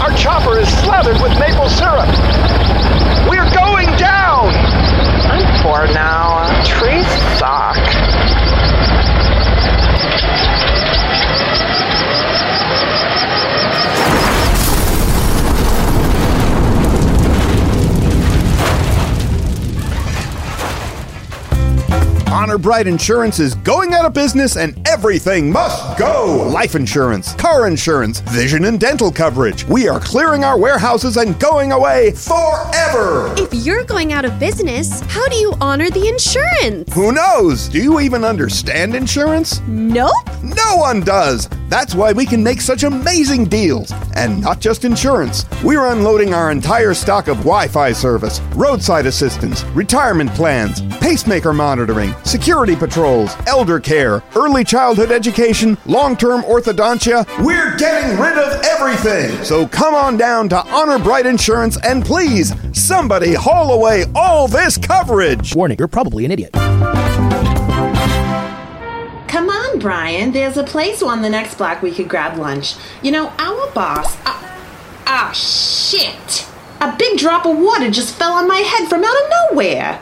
Our 0.00 0.16
chopper 0.16 0.58
is 0.58 0.68
slathered 0.82 1.20
with 1.20 1.38
maple 1.38 1.68
syrup. 1.68 2.08
We're 3.28 3.50
going 3.54 3.88
down! 3.96 4.48
I'm 5.30 5.62
bored 5.62 5.90
now. 5.94 6.38
Uh, 6.38 6.64
trees 6.64 7.06
suck. 7.38 8.11
Honor 22.42 22.58
Bright 22.58 22.88
Insurance 22.88 23.38
is 23.38 23.54
going 23.54 23.94
out 23.94 24.04
of 24.04 24.14
business 24.14 24.56
and 24.56 24.76
everything 24.88 25.52
must 25.52 25.96
go. 25.96 26.48
Life 26.52 26.74
insurance, 26.74 27.34
car 27.34 27.68
insurance, 27.68 28.18
vision 28.18 28.64
and 28.64 28.80
dental 28.80 29.12
coverage. 29.12 29.64
We 29.68 29.86
are 29.86 30.00
clearing 30.00 30.42
our 30.42 30.58
warehouses 30.58 31.18
and 31.18 31.38
going 31.38 31.70
away 31.70 32.10
forever. 32.10 33.32
If 33.38 33.54
you're 33.64 33.84
going 33.84 34.12
out 34.12 34.24
of 34.24 34.40
business, 34.40 35.02
how 35.02 35.28
do 35.28 35.36
you 35.36 35.54
honor 35.60 35.88
the 35.88 36.08
insurance? 36.08 36.92
Who 36.92 37.12
knows? 37.12 37.68
Do 37.68 37.80
you 37.80 38.00
even 38.00 38.24
understand 38.24 38.96
insurance? 38.96 39.60
Nope. 39.68 40.12
No 40.42 40.78
one 40.78 41.02
does. 41.02 41.48
That's 41.68 41.94
why 41.94 42.12
we 42.12 42.26
can 42.26 42.42
make 42.42 42.60
such 42.60 42.82
amazing 42.82 43.44
deals. 43.44 43.92
And 44.16 44.42
not 44.42 44.58
just 44.58 44.84
insurance. 44.84 45.46
We're 45.62 45.86
unloading 45.86 46.34
our 46.34 46.50
entire 46.50 46.92
stock 46.92 47.28
of 47.28 47.36
Wi 47.38 47.68
Fi 47.68 47.92
service, 47.92 48.40
roadside 48.56 49.06
assistance, 49.06 49.62
retirement 49.66 50.30
plans, 50.34 50.82
pacemaker 50.98 51.52
monitoring, 51.52 52.12
security 52.32 52.74
patrols, 52.74 53.36
elder 53.46 53.78
care, 53.78 54.22
early 54.34 54.64
childhood 54.64 55.12
education, 55.12 55.76
long 55.84 56.16
term 56.16 56.40
orthodontia. 56.42 57.26
We're 57.44 57.76
getting 57.76 58.18
rid 58.18 58.38
of 58.38 58.62
everything. 58.64 59.44
So 59.44 59.66
come 59.68 59.94
on 59.94 60.16
down 60.16 60.48
to 60.48 60.66
Honor 60.68 60.98
Bright 60.98 61.26
Insurance 61.26 61.76
and 61.84 62.02
please, 62.02 62.54
somebody 62.72 63.34
haul 63.34 63.74
away 63.74 64.06
all 64.14 64.48
this 64.48 64.78
coverage. 64.78 65.54
Warning, 65.54 65.76
you're 65.78 65.88
probably 65.88 66.24
an 66.24 66.30
idiot. 66.30 66.52
Come 69.28 69.50
on, 69.50 69.78
Brian. 69.78 70.32
There's 70.32 70.56
a 70.56 70.64
place 70.64 71.02
on 71.02 71.20
the 71.20 71.28
next 71.28 71.56
block 71.56 71.82
we 71.82 71.92
could 71.92 72.08
grab 72.08 72.38
lunch. 72.38 72.76
You 73.02 73.10
know, 73.10 73.30
our 73.38 73.70
boss. 73.72 74.16
Ah, 74.24 74.58
ah, 75.06 75.32
shit! 75.32 76.48
A 76.80 76.96
big 76.96 77.18
drop 77.18 77.44
of 77.44 77.58
water 77.58 77.90
just 77.90 78.14
fell 78.14 78.32
on 78.32 78.48
my 78.48 78.56
head 78.56 78.88
from 78.88 79.04
out 79.04 79.22
of 79.22 79.30
nowhere. 79.50 80.00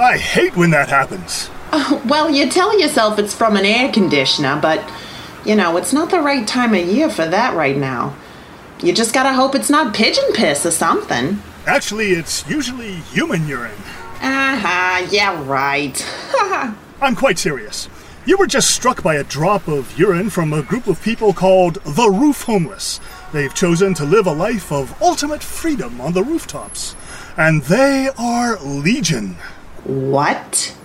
I 0.00 0.16
hate 0.16 0.56
when 0.56 0.70
that 0.70 0.88
happens. 0.88 1.50
Oh, 1.72 2.02
well, 2.06 2.30
you 2.30 2.48
tell 2.48 2.80
yourself 2.80 3.18
it's 3.18 3.34
from 3.34 3.54
an 3.54 3.66
air 3.66 3.92
conditioner, 3.92 4.58
but, 4.60 4.90
you 5.44 5.54
know, 5.54 5.76
it's 5.76 5.92
not 5.92 6.10
the 6.10 6.22
right 6.22 6.48
time 6.48 6.74
of 6.74 6.86
year 6.86 7.10
for 7.10 7.26
that 7.26 7.54
right 7.54 7.76
now. 7.76 8.16
You 8.82 8.94
just 8.94 9.12
gotta 9.12 9.34
hope 9.34 9.54
it's 9.54 9.68
not 9.68 9.94
pigeon 9.94 10.32
piss 10.32 10.64
or 10.64 10.70
something. 10.70 11.42
Actually, 11.66 12.12
it's 12.12 12.48
usually 12.48 12.94
human 12.94 13.46
urine. 13.46 13.76
Uh-huh, 14.22 15.06
yeah, 15.10 15.46
right. 15.46 16.02
I'm 17.02 17.14
quite 17.14 17.38
serious. 17.38 17.90
You 18.24 18.38
were 18.38 18.46
just 18.46 18.70
struck 18.70 19.02
by 19.02 19.16
a 19.16 19.24
drop 19.24 19.68
of 19.68 19.98
urine 19.98 20.30
from 20.30 20.54
a 20.54 20.62
group 20.62 20.86
of 20.86 21.02
people 21.02 21.34
called 21.34 21.74
the 21.84 22.08
Roof 22.08 22.44
Homeless. 22.44 23.00
They've 23.34 23.54
chosen 23.54 23.92
to 23.94 24.04
live 24.04 24.26
a 24.26 24.32
life 24.32 24.72
of 24.72 25.00
ultimate 25.02 25.42
freedom 25.42 26.00
on 26.00 26.14
the 26.14 26.24
rooftops. 26.24 26.96
And 27.36 27.62
they 27.64 28.08
are 28.16 28.58
legion. 28.60 29.36
What? 29.90 30.76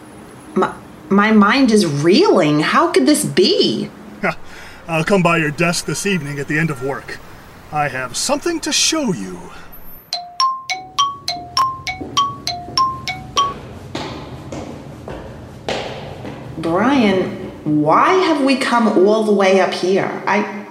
My, 0.56 0.76
my 1.10 1.32
mind 1.32 1.70
is 1.70 1.86
reeling. 1.86 2.62
How 2.62 2.92
could 2.92 3.06
this 3.06 3.24
be? 3.24 3.92
I'll 4.88 5.04
come 5.04 5.22
by 5.22 5.38
your 5.38 5.52
desk 5.52 5.86
this 5.86 6.08
evening 6.08 6.40
at 6.40 6.48
the 6.48 6.58
end 6.58 6.72
of 6.72 6.82
work. 6.82 7.20
I 7.72 7.88
have 7.88 8.18
something 8.18 8.60
to 8.62 8.72
show 8.72 9.14
you. 9.14 9.52
Brian, 16.58 17.52
why 17.84 18.14
have 18.14 18.44
we 18.44 18.58
come 18.58 18.88
all 18.88 19.24
the 19.24 19.34
way 19.34 19.60
up 19.60 19.72
here? 19.72 20.24
I 20.26 20.66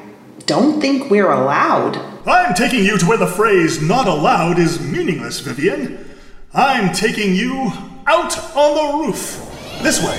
don't 0.47 0.81
think 0.81 1.09
we're 1.09 1.31
allowed. 1.31 1.99
I'm 2.27 2.55
taking 2.55 2.85
you 2.85 2.99
to 2.99 3.07
where 3.07 3.19
the 3.19 3.29
phrase 3.29 3.81
not 3.81 4.09
allowed 4.09 4.59
is 4.59 4.81
meaningless, 4.81 5.39
Vivian. 5.39 6.05
I'm 6.53 6.93
taking 6.93 7.37
you 7.37 7.73
out 8.07 8.39
on 8.57 8.75
the 8.75 9.07
roof. 9.07 9.41
This 9.83 10.03
way. 10.03 10.19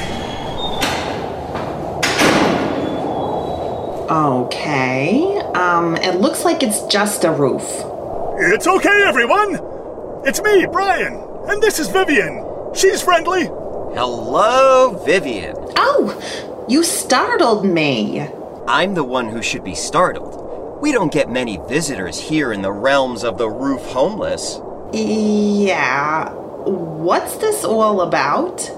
Okay. 4.10 5.39
Um, 5.56 5.95
it 5.98 6.21
looks 6.21 6.45
like 6.45 6.62
it's 6.62 6.86
just 6.88 7.24
a 7.24 7.32
roof. 7.32 7.63
It's 8.38 8.67
okay, 8.67 9.04
everyone. 9.06 9.60
It's 10.26 10.41
me, 10.41 10.65
Brian, 10.71 11.13
and 11.48 11.62
this 11.62 11.80
is 11.80 11.88
Vivian. 11.88 12.43
She's 12.76 13.02
friendly. 13.02 13.45
Hello, 13.45 15.02
Vivian. 15.06 15.56
Oh, 15.78 16.65
you 16.67 16.84
startled 16.84 17.65
me. 17.65 18.28
I'm 18.67 18.93
the 18.93 19.04
one 19.04 19.30
who 19.30 19.41
should 19.41 19.63
be 19.63 19.76
startled. 19.76 20.82
We 20.82 20.91
don't 20.91 21.13
get 21.13 21.30
many 21.30 21.58
visitors 21.67 22.19
here 22.19 22.52
in 22.52 22.62
the 22.62 22.71
realms 22.71 23.24
of 23.24 23.38
the 23.38 23.50
roof 23.50 23.82
homeless. 23.84 24.60
Yeah. 24.91 26.45
What's 26.65 27.38
this 27.38 27.63
all 27.63 28.01
about? 28.01 28.71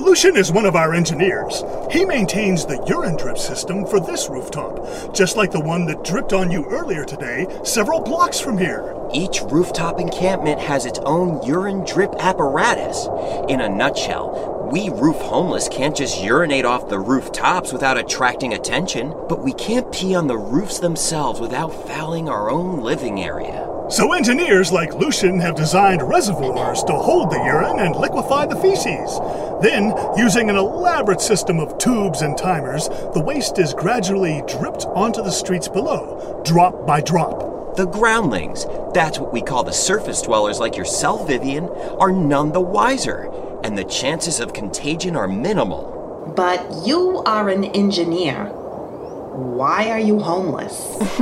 Lucian 0.00 0.34
is 0.34 0.50
one 0.50 0.64
of 0.64 0.74
our 0.74 0.94
engineers. 0.94 1.62
He 1.90 2.06
maintains 2.06 2.64
the 2.64 2.82
urine 2.88 3.18
drip 3.18 3.36
system 3.36 3.84
for 3.86 4.00
this 4.00 4.30
rooftop, 4.30 5.14
just 5.14 5.36
like 5.36 5.50
the 5.52 5.60
one 5.60 5.84
that 5.86 6.02
dripped 6.02 6.32
on 6.32 6.50
you 6.50 6.64
earlier 6.64 7.04
today, 7.04 7.46
several 7.62 8.00
blocks 8.00 8.40
from 8.40 8.56
here. 8.56 8.96
Each 9.12 9.42
rooftop 9.42 10.00
encampment 10.00 10.58
has 10.58 10.86
its 10.86 10.98
own 11.00 11.46
urine 11.46 11.84
drip 11.84 12.14
apparatus. 12.18 13.08
In 13.50 13.60
a 13.60 13.68
nutshell, 13.68 14.53
we 14.70 14.88
roof 14.88 15.16
homeless 15.16 15.68
can't 15.68 15.96
just 15.96 16.22
urinate 16.22 16.64
off 16.64 16.88
the 16.88 16.98
rooftops 16.98 17.72
without 17.72 17.98
attracting 17.98 18.54
attention, 18.54 19.14
but 19.28 19.42
we 19.42 19.52
can't 19.52 19.92
pee 19.92 20.14
on 20.14 20.26
the 20.26 20.38
roofs 20.38 20.78
themselves 20.78 21.40
without 21.40 21.68
fouling 21.86 22.28
our 22.28 22.50
own 22.50 22.80
living 22.80 23.22
area. 23.22 23.68
So 23.90 24.14
engineers 24.14 24.72
like 24.72 24.94
Lucian 24.94 25.38
have 25.40 25.54
designed 25.54 26.02
reservoirs 26.02 26.82
to 26.84 26.94
hold 26.94 27.30
the 27.30 27.44
urine 27.44 27.80
and 27.80 27.94
liquefy 27.94 28.46
the 28.46 28.56
feces. 28.56 29.20
Then, 29.60 29.94
using 30.16 30.48
an 30.48 30.56
elaborate 30.56 31.20
system 31.20 31.60
of 31.60 31.76
tubes 31.76 32.22
and 32.22 32.36
timers, 32.36 32.88
the 32.88 33.22
waste 33.22 33.58
is 33.58 33.74
gradually 33.74 34.42
dripped 34.48 34.86
onto 34.86 35.22
the 35.22 35.30
streets 35.30 35.68
below, 35.68 36.42
drop 36.46 36.86
by 36.86 37.02
drop. 37.02 37.76
The 37.76 37.86
groundlings, 37.86 38.66
that's 38.94 39.18
what 39.18 39.32
we 39.32 39.42
call 39.42 39.64
the 39.64 39.72
surface 39.72 40.22
dwellers 40.22 40.60
like 40.60 40.76
yourself, 40.76 41.26
Vivian, 41.26 41.68
are 41.98 42.12
none 42.12 42.52
the 42.52 42.60
wiser, 42.60 43.30
and 43.64 43.78
the 43.78 43.84
chances 43.84 44.40
of 44.40 44.52
contagion 44.52 45.16
are 45.16 45.26
minimal. 45.26 46.32
But 46.36 46.86
you 46.86 47.22
are 47.24 47.48
an 47.48 47.64
engineer. 47.64 48.44
Why 48.44 49.88
are 49.88 49.98
you 49.98 50.20
homeless? 50.20 50.76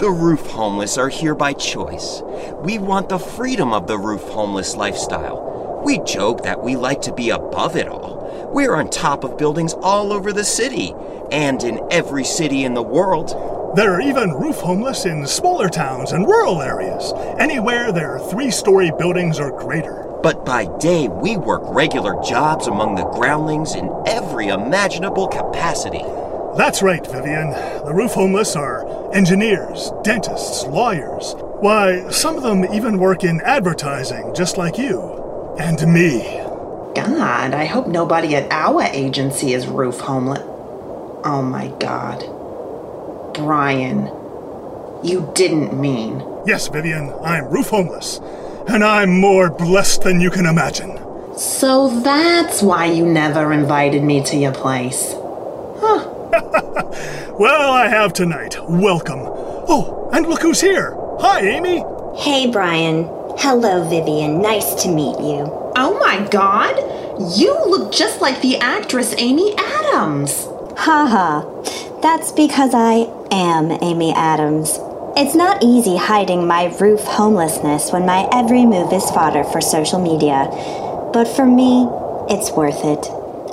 the 0.00 0.10
roof 0.10 0.46
homeless 0.46 0.96
are 0.96 1.10
here 1.10 1.34
by 1.34 1.52
choice. 1.52 2.22
We 2.62 2.78
want 2.78 3.10
the 3.10 3.18
freedom 3.18 3.74
of 3.74 3.86
the 3.86 3.98
roof 3.98 4.22
homeless 4.22 4.74
lifestyle. 4.74 5.82
We 5.84 5.98
joke 5.98 6.44
that 6.44 6.62
we 6.62 6.76
like 6.76 7.02
to 7.02 7.12
be 7.12 7.28
above 7.28 7.76
it 7.76 7.88
all. 7.88 8.50
We're 8.52 8.74
on 8.74 8.88
top 8.88 9.22
of 9.22 9.36
buildings 9.36 9.74
all 9.74 10.14
over 10.14 10.32
the 10.32 10.44
city, 10.44 10.94
and 11.30 11.62
in 11.62 11.86
every 11.90 12.24
city 12.24 12.64
in 12.64 12.72
the 12.72 12.82
world. 12.82 13.74
There 13.76 13.92
are 13.92 14.00
even 14.00 14.30
roof 14.30 14.56
homeless 14.56 15.04
in 15.04 15.26
smaller 15.26 15.68
towns 15.68 16.12
and 16.12 16.26
rural 16.26 16.62
areas, 16.62 17.12
anywhere 17.38 17.92
there 17.92 18.16
are 18.16 18.30
three 18.30 18.50
story 18.50 18.90
buildings 18.98 19.38
or 19.38 19.50
greater. 19.50 20.07
But 20.22 20.44
by 20.44 20.66
day, 20.78 21.08
we 21.08 21.36
work 21.36 21.62
regular 21.64 22.20
jobs 22.22 22.66
among 22.66 22.96
the 22.96 23.04
groundlings 23.04 23.74
in 23.74 23.90
every 24.06 24.48
imaginable 24.48 25.28
capacity. 25.28 26.04
That's 26.56 26.82
right, 26.82 27.06
Vivian. 27.06 27.50
The 27.50 27.92
roof 27.94 28.12
homeless 28.12 28.56
are 28.56 29.14
engineers, 29.14 29.92
dentists, 30.02 30.64
lawyers. 30.64 31.34
Why, 31.60 32.08
some 32.10 32.36
of 32.36 32.42
them 32.42 32.64
even 32.64 32.98
work 32.98 33.22
in 33.22 33.40
advertising, 33.42 34.34
just 34.34 34.58
like 34.58 34.76
you. 34.76 35.00
And 35.58 35.80
me. 35.92 36.22
God, 36.94 37.54
I 37.54 37.64
hope 37.64 37.86
nobody 37.86 38.34
at 38.34 38.50
our 38.50 38.82
agency 38.82 39.52
is 39.52 39.68
roof 39.68 40.00
homeless. 40.00 40.42
Oh 41.24 41.42
my 41.42 41.68
god. 41.78 42.24
Brian, 43.34 44.06
you 45.04 45.30
didn't 45.34 45.78
mean. 45.80 46.24
Yes, 46.44 46.66
Vivian, 46.66 47.12
I'm 47.22 47.44
roof 47.50 47.68
homeless. 47.68 48.20
And 48.68 48.84
I'm 48.84 49.18
more 49.18 49.50
blessed 49.50 50.02
than 50.02 50.20
you 50.20 50.30
can 50.30 50.46
imagine. 50.46 50.98
So 51.36 52.00
that's 52.00 52.62
why 52.62 52.86
you 52.86 53.06
never 53.06 53.52
invited 53.52 54.02
me 54.02 54.22
to 54.24 54.36
your 54.36 54.52
place. 54.52 55.14
Huh. 55.80 56.08
well, 57.38 57.72
I 57.72 57.88
have 57.88 58.12
tonight. 58.12 58.56
Welcome. 58.68 59.20
Oh, 59.20 60.10
and 60.12 60.26
look 60.26 60.42
who's 60.42 60.60
here. 60.60 60.94
Hi, 61.20 61.40
Amy. 61.40 61.82
Hey, 62.16 62.50
Brian. 62.50 63.04
Hello, 63.38 63.88
Vivian. 63.88 64.42
Nice 64.42 64.74
to 64.82 64.88
meet 64.88 65.18
you. 65.18 65.46
Oh 65.76 65.96
my 66.00 66.26
god! 66.28 66.76
You 67.38 67.56
look 67.66 67.92
just 67.92 68.20
like 68.20 68.42
the 68.42 68.56
actress 68.56 69.14
Amy 69.16 69.54
Adams. 69.56 70.46
Haha. 70.76 71.42
That's 72.00 72.32
because 72.32 72.74
I 72.74 73.08
am 73.30 73.70
Amy 73.82 74.12
Adams. 74.12 74.78
It's 75.20 75.34
not 75.34 75.64
easy 75.64 75.96
hiding 75.96 76.46
my 76.46 76.66
roof 76.78 77.00
homelessness 77.00 77.90
when 77.90 78.06
my 78.06 78.28
every 78.32 78.64
move 78.64 78.92
is 78.92 79.10
fodder 79.10 79.42
for 79.42 79.60
social 79.60 80.00
media. 80.00 80.46
But 81.12 81.26
for 81.26 81.44
me, 81.44 81.88
it's 82.30 82.52
worth 82.52 82.84
it. 82.84 83.04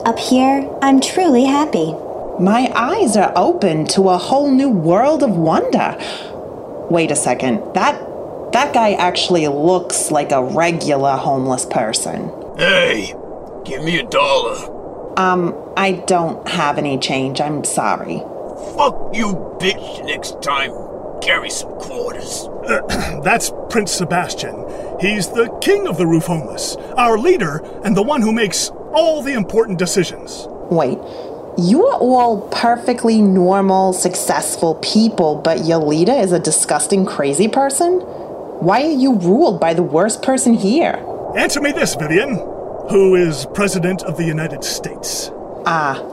Up 0.05 0.19
here, 0.19 0.69
I'm 0.83 1.01
truly 1.01 1.45
happy. 1.45 1.91
My 2.39 2.71
eyes 2.75 3.17
are 3.17 3.33
open 3.35 3.87
to 3.87 4.09
a 4.09 4.17
whole 4.19 4.51
new 4.51 4.69
world 4.69 5.23
of 5.23 5.31
wonder. 5.31 5.97
Wait 6.91 7.09
a 7.09 7.15
second. 7.15 7.73
That 7.73 7.99
that 8.53 8.71
guy 8.71 8.91
actually 8.91 9.47
looks 9.47 10.11
like 10.11 10.31
a 10.31 10.43
regular 10.43 11.17
homeless 11.17 11.65
person. 11.65 12.31
Hey, 12.59 13.15
give 13.65 13.83
me 13.83 13.97
a 13.97 14.03
dollar. 14.03 15.19
Um, 15.19 15.55
I 15.75 15.93
don't 15.93 16.47
have 16.47 16.77
any 16.77 16.99
change. 16.99 17.41
I'm 17.41 17.63
sorry. 17.63 18.19
Fuck 18.77 19.15
you, 19.15 19.33
bitch, 19.59 20.05
next 20.05 20.43
time. 20.43 20.84
Carry 21.25 21.49
some 21.49 21.71
quarters. 21.79 22.47
Uh, 22.67 23.19
that's 23.23 23.51
Prince 23.71 23.91
Sebastian. 23.93 24.63
He's 24.99 25.27
the 25.29 25.49
king 25.59 25.87
of 25.87 25.97
the 25.97 26.05
roof 26.05 26.25
homeless, 26.25 26.75
our 26.97 27.17
leader, 27.17 27.63
and 27.83 27.97
the 27.97 28.03
one 28.03 28.21
who 28.21 28.31
makes 28.31 28.69
all 28.93 29.23
the 29.23 29.33
important 29.33 29.79
decisions. 29.79 30.45
Wait, 30.69 30.99
you 31.57 31.83
are 31.87 31.97
all 31.97 32.47
perfectly 32.49 33.23
normal, 33.23 33.91
successful 33.91 34.75
people, 34.75 35.41
but 35.43 35.65
your 35.65 35.79
leader 35.79 36.13
is 36.13 36.31
a 36.31 36.39
disgusting, 36.39 37.07
crazy 37.07 37.47
person? 37.47 38.01
Why 38.61 38.83
are 38.83 38.91
you 38.91 39.15
ruled 39.15 39.59
by 39.59 39.73
the 39.73 39.81
worst 39.83 40.21
person 40.21 40.53
here? 40.53 41.03
Answer 41.35 41.59
me 41.59 41.71
this, 41.71 41.95
Vivian. 41.95 42.35
Who 42.91 43.15
is 43.15 43.47
President 43.55 44.03
of 44.03 44.15
the 44.15 44.25
United 44.25 44.63
States? 44.63 45.31
Ah, 45.65 46.03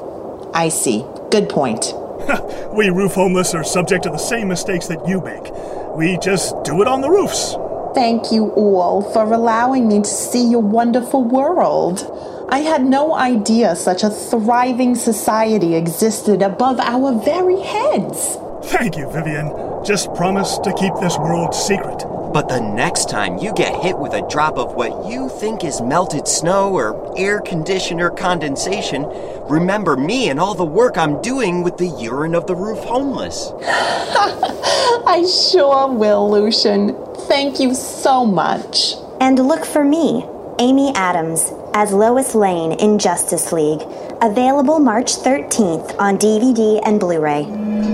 I 0.54 0.70
see. 0.70 1.04
Good 1.30 1.50
point. 1.50 1.92
we 2.72 2.90
roof 2.90 3.14
homeless 3.14 3.54
are 3.54 3.64
subject 3.64 4.04
to 4.04 4.10
the 4.10 4.18
same 4.18 4.48
mistakes 4.48 4.86
that 4.86 5.06
you 5.06 5.20
make. 5.20 5.50
We 5.96 6.18
just 6.18 6.62
do 6.64 6.82
it 6.82 6.88
on 6.88 7.00
the 7.00 7.10
roofs. 7.10 7.56
Thank 7.94 8.32
you 8.32 8.50
all 8.52 9.02
for 9.12 9.24
allowing 9.32 9.88
me 9.88 9.98
to 9.98 10.08
see 10.08 10.50
your 10.50 10.62
wonderful 10.62 11.24
world. 11.24 12.08
I 12.50 12.58
had 12.58 12.84
no 12.84 13.14
idea 13.14 13.76
such 13.76 14.02
a 14.02 14.10
thriving 14.10 14.94
society 14.94 15.74
existed 15.74 16.42
above 16.42 16.80
our 16.80 17.12
very 17.22 17.60
heads. 17.60 18.36
Thank 18.64 18.96
you, 18.96 19.10
Vivian. 19.10 19.52
Just 19.84 20.14
promise 20.14 20.58
to 20.58 20.72
keep 20.74 20.94
this 21.00 21.18
world 21.18 21.54
secret. 21.54 22.11
But 22.32 22.48
the 22.48 22.60
next 22.60 23.10
time 23.10 23.36
you 23.36 23.52
get 23.52 23.82
hit 23.82 23.98
with 23.98 24.14
a 24.14 24.26
drop 24.28 24.56
of 24.56 24.74
what 24.74 25.06
you 25.06 25.28
think 25.28 25.64
is 25.64 25.82
melted 25.82 26.26
snow 26.26 26.72
or 26.72 27.12
air 27.18 27.40
conditioner 27.40 28.08
condensation, 28.08 29.04
remember 29.50 29.98
me 29.98 30.30
and 30.30 30.40
all 30.40 30.54
the 30.54 30.64
work 30.64 30.96
I'm 30.96 31.20
doing 31.20 31.62
with 31.62 31.76
the 31.76 31.88
urine 31.88 32.34
of 32.34 32.46
the 32.46 32.56
roof 32.56 32.78
homeless. 32.78 33.52
I 33.62 35.26
sure 35.26 35.92
will, 35.92 36.30
Lucian. 36.30 36.96
Thank 37.28 37.60
you 37.60 37.74
so 37.74 38.24
much. 38.24 38.94
And 39.20 39.38
look 39.38 39.66
for 39.66 39.84
me, 39.84 40.24
Amy 40.58 40.90
Adams, 40.94 41.52
as 41.74 41.92
Lois 41.92 42.34
Lane 42.34 42.72
in 42.72 42.98
Justice 42.98 43.52
League. 43.52 43.82
Available 44.22 44.78
March 44.78 45.16
13th 45.16 45.98
on 45.98 46.16
DVD 46.16 46.80
and 46.86 46.98
Blu 46.98 47.20
ray. 47.20 47.44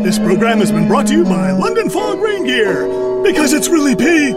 This 0.04 0.18
program 0.18 0.58
has 0.58 0.70
been 0.70 0.86
brought 0.86 1.06
to 1.08 1.14
you 1.14 1.24
by 1.24 1.50
London 1.50 1.90
Fog 1.90 2.20
Rain 2.20 2.44
Gear, 2.44 2.86
because 3.32 3.52
it's 3.52 3.68
really 3.68 3.94
pee. 3.94 4.32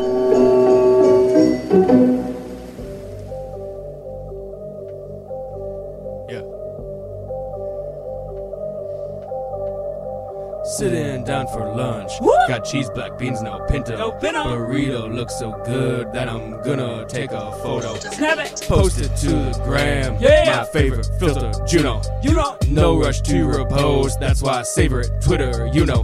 Sitting 10.77 11.23
down 11.23 11.47
for 11.47 11.73
lunch. 11.75 12.11
Got 12.47 12.65
cheese, 12.65 12.89
black 12.89 13.17
beans, 13.17 13.41
no 13.41 13.59
pinto. 13.69 13.97
No 13.97 14.11
pinto. 14.11 14.43
Burrito 14.43 15.13
looks 15.13 15.37
so 15.37 15.51
good 15.63 16.11
that 16.11 16.27
I'm 16.27 16.61
gonna 16.63 17.05
take 17.07 17.31
a 17.31 17.51
photo. 17.61 17.93
Snap 17.95 18.39
it. 18.39 18.65
Post 18.67 18.99
it 18.99 19.15
to 19.17 19.29
the 19.29 19.61
gram. 19.63 20.17
Yeah. 20.19 20.57
My 20.57 20.65
favorite 20.65 21.07
filter, 21.19 21.51
Juno. 21.65 22.01
You 22.23 22.33
know. 22.33 22.57
No 22.67 22.99
rush 22.99 23.21
to 23.21 23.45
repose, 23.45 24.17
that's 24.17 24.41
why 24.41 24.59
I 24.59 24.63
savor 24.63 25.01
it. 25.01 25.11
Twitter, 25.21 25.69
you 25.71 25.85
know. 25.85 26.03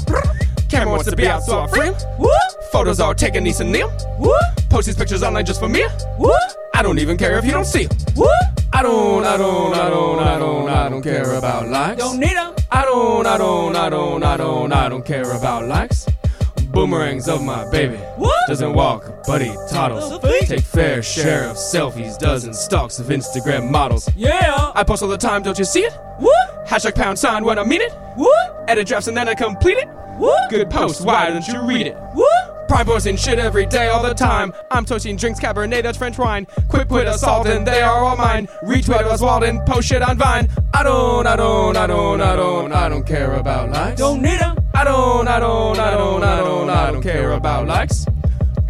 Camera 0.70 0.90
wants 0.92 1.10
to 1.10 1.16
be 1.16 1.28
out, 1.28 1.44
so 1.44 1.62
I 1.62 1.68
frame. 1.68 1.94
Woo! 2.20 2.30
Photos 2.72 3.00
are 3.00 3.14
taken, 3.14 3.44
niece 3.44 3.60
and 3.60 3.72
Neil. 3.72 3.90
Post 4.70 4.88
these 4.88 4.96
pictures 4.98 5.24
online 5.24 5.46
just 5.46 5.60
for 5.60 5.70
me. 5.70 5.86
Woo! 6.20 6.32
I 6.74 6.84
don't 6.84 7.00
even 7.00 7.18
care 7.18 7.38
if 7.38 7.46
you 7.46 7.52
don't 7.52 7.66
see 7.66 7.86
them. 7.86 7.98
Woo! 8.16 8.28
I 8.74 8.84
don't, 8.84 9.24
I 9.26 9.38
don't, 9.38 9.74
I 9.74 9.90
don't, 9.90 10.20
I 10.20 10.38
don't, 10.38 10.70
I 10.70 10.90
don't 10.90 11.02
care 11.02 11.34
about 11.34 11.68
likes. 11.70 12.00
Don't 12.02 12.20
need 12.20 12.36
'em. 12.36 12.54
I 12.70 12.84
don't, 12.84 13.26
I 13.26 13.38
don't, 13.38 13.76
I 13.76 13.90
don't, 13.90 14.24
I 14.24 14.38
don't, 14.38 14.74
I 14.74 14.90
don't 14.90 15.06
care 15.06 15.32
about 15.32 15.66
likes. 15.68 16.06
Boomerangs 16.78 17.28
of 17.28 17.42
my 17.44 17.68
baby. 17.72 18.00
Doesn't 18.48 18.74
walk, 18.74 19.26
but 19.26 19.42
he 19.42 19.52
toddles. 19.68 20.20
Take 20.48 20.62
fair 20.62 21.02
share 21.02 21.46
of 21.50 21.58
selfies, 21.58 22.20
dozen 22.20 22.54
stalks 22.54 23.00
of 23.00 23.08
Instagram 23.08 23.72
models. 23.72 24.08
Yeah. 24.16 24.72
I 24.76 24.84
post 24.84 25.02
all 25.02 25.10
the 25.10 25.18
time, 25.18 25.42
don't 25.42 25.58
you 25.58 25.66
see 25.66 25.80
it? 25.80 25.94
What? 26.20 26.68
Hashtag 26.68 26.94
pound 26.94 27.18
sign 27.18 27.44
when 27.46 27.58
I 27.58 27.64
mean 27.64 27.82
it. 27.82 27.92
What? 28.14 28.66
Edit 28.68 28.88
drafts 28.88 29.08
and 29.08 29.18
then 29.18 29.28
I 29.28 29.34
complete 29.34 29.80
it. 29.80 29.88
What? 30.18 30.52
Good 30.52 30.70
post, 30.70 31.04
why 31.04 31.32
don't 31.32 31.48
you 31.48 31.62
read 31.64 31.88
it? 31.88 31.98
What? 32.14 32.47
Prime 32.68 32.86
posting 32.86 33.16
shit 33.16 33.40
every 33.40 33.66
day, 33.66 33.88
all 33.88 34.04
the 34.04 34.14
time. 34.14 34.54
I'm 34.72 34.84
toasting 34.86 35.16
drinks, 35.16 35.40
Cabernet, 35.40 35.84
Dutch 35.84 35.98
French 35.98 36.18
wine. 36.18 36.46
Quick 36.68 36.90
put 36.90 37.08
assault 37.08 37.48
and 37.48 37.66
they 37.66 37.82
are 37.82 38.04
all 38.04 38.18
mine. 38.18 38.48
Retweet 38.64 39.06
Oswald 39.06 39.44
and 39.44 39.66
post 39.66 39.88
shit 39.88 40.02
on 40.02 40.18
Vine. 40.18 40.50
I 40.74 40.84
don't, 40.84 41.26
I 41.26 41.36
don't, 41.36 41.78
I 41.78 41.88
don't, 41.88 42.22
I 42.22 42.36
don't, 42.36 42.74
I 42.74 42.90
don't 42.90 43.06
care 43.06 43.36
about 43.36 43.72
likes. 43.72 44.00
Don't 44.00 44.22
need 44.22 44.40
'em. 44.42 44.58
I 44.74 44.84
don't, 44.84 45.28
I 45.28 45.40
don't, 45.40 45.80
I 45.80 45.92
don't, 45.92 46.24
I 46.24 46.38
don't, 46.40 46.70
I 46.70 46.92
don't 46.92 47.02
care 47.02 47.32
about 47.32 47.68
likes. 47.68 48.06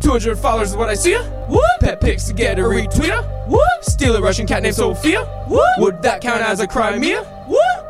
200 0.02 0.38
followers 0.38 0.70
is 0.72 0.78
what 0.78 0.90
I 0.90 0.94
see 0.94 1.12
ya. 1.14 1.24
What? 1.48 1.80
Pet 1.82 2.00
pics 2.00 2.26
to 2.26 2.34
get 2.34 2.60
a 2.60 2.62
retweeter. 2.62 3.24
What? 3.48 3.84
Steal 3.84 4.16
a 4.16 4.22
Russian 4.22 4.46
cat 4.48 4.64
named 4.64 4.76
Sophia. 4.76 5.26
What? 5.48 5.80
Would 5.82 6.02
that 6.04 6.22
count 6.22 6.42
as 6.42 6.60
a 6.60 6.68
crime, 6.68 7.02
Mia? 7.02 7.26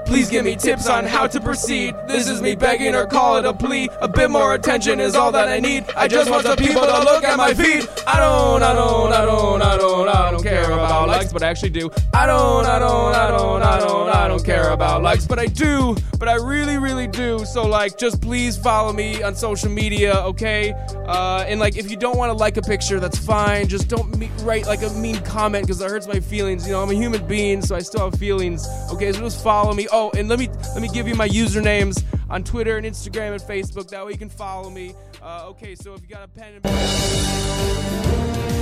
Please 0.05 0.29
give 0.29 0.45
me 0.45 0.55
tips 0.55 0.87
on 0.87 1.03
how 1.03 1.27
to 1.27 1.39
proceed. 1.39 1.93
This 2.07 2.29
is 2.29 2.41
me 2.41 2.55
begging 2.55 2.95
or 2.95 3.05
call 3.05 3.37
it 3.37 3.45
a 3.45 3.53
plea. 3.53 3.89
A 4.01 4.07
bit 4.07 4.29
more 4.31 4.53
attention 4.53 4.99
is 4.99 5.15
all 5.15 5.31
that 5.33 5.49
I 5.49 5.59
need. 5.59 5.85
I 5.95 6.07
just 6.07 6.29
want 6.29 6.43
the 6.45 6.55
people 6.55 6.81
to 6.81 6.99
look 7.03 7.23
at 7.23 7.37
my 7.37 7.53
feet. 7.53 7.87
I 8.07 8.19
don't, 8.19 8.63
I 8.63 8.73
don't, 8.73 9.11
I 9.13 9.25
don't, 9.25 9.61
I 9.61 9.77
don't, 9.77 9.96
I 10.15 10.31
don't 10.31 10.43
care 10.43 10.71
about 10.71 11.07
likes, 11.07 11.33
but 11.33 11.43
I 11.43 11.47
actually 11.47 11.69
do. 11.69 11.89
I 12.13 12.25
don't, 12.25 12.65
I 12.65 12.79
don't, 12.79 13.15
I 13.15 13.27
don't, 13.29 13.61
I 13.61 13.79
don't, 13.79 14.09
I 14.09 14.27
don't 14.27 14.43
care 14.43 14.69
about 14.69 15.01
likes, 15.03 15.25
but 15.25 15.39
I 15.39 15.45
do. 15.47 15.95
But 16.19 16.27
I 16.27 16.35
really, 16.35 16.77
really 16.77 17.07
do. 17.07 17.45
So 17.45 17.67
like, 17.67 17.97
just 17.97 18.21
please 18.21 18.57
follow 18.57 18.91
me 18.91 19.21
on 19.21 19.35
social 19.35 19.69
media, 19.69 20.15
okay? 20.21 20.73
Uh, 21.05 21.45
and 21.47 21.59
like, 21.59 21.77
if 21.77 21.91
you 21.91 21.97
don't 21.97 22.17
want 22.17 22.31
to 22.31 22.33
like 22.33 22.57
a 22.57 22.61
picture, 22.61 22.99
that's 22.99 23.17
fine. 23.17 23.67
Just 23.67 23.87
don't 23.87 24.17
me- 24.17 24.31
write 24.41 24.65
like 24.65 24.81
a 24.81 24.89
mean 24.91 25.17
comment 25.23 25.65
because 25.65 25.79
it 25.81 25.89
hurts 25.89 26.07
my 26.07 26.19
feelings. 26.19 26.65
You 26.65 26.73
know, 26.73 26.81
I'm 26.81 26.89
a 26.89 26.95
human 26.95 27.25
being, 27.27 27.61
so 27.61 27.75
I 27.75 27.79
still 27.79 28.09
have 28.09 28.19
feelings. 28.19 28.67
Okay, 28.91 29.11
so 29.11 29.19
just 29.19 29.43
follow 29.43 29.73
me. 29.73 29.87
Oh, 29.91 30.11
and 30.17 30.27
let 30.27 30.39
me 30.39 30.49
let 30.73 30.81
me 30.81 30.87
give 30.89 31.07
you 31.07 31.15
my 31.15 31.29
usernames 31.29 32.03
on 32.29 32.43
Twitter 32.43 32.77
and 32.77 32.85
Instagram 32.85 33.33
and 33.33 33.41
Facebook. 33.41 33.89
That 33.89 34.05
way 34.05 34.13
you 34.13 34.17
can 34.17 34.29
follow 34.29 34.69
me. 34.69 34.95
Uh, 35.21 35.47
okay, 35.49 35.75
so 35.75 35.93
if 35.93 36.01
you 36.01 36.07
got 36.07 36.23
a 36.23 36.27
pen 36.27 36.61
and 36.63 38.56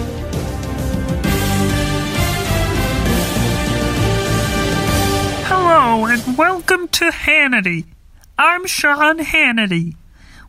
Hello 5.48 6.08
and 6.08 6.36
welcome 6.40 6.88
to 6.88 7.12
Hannity. 7.12 7.86
I'm 8.36 8.66
Sean 8.66 9.20
Hannity. 9.20 9.96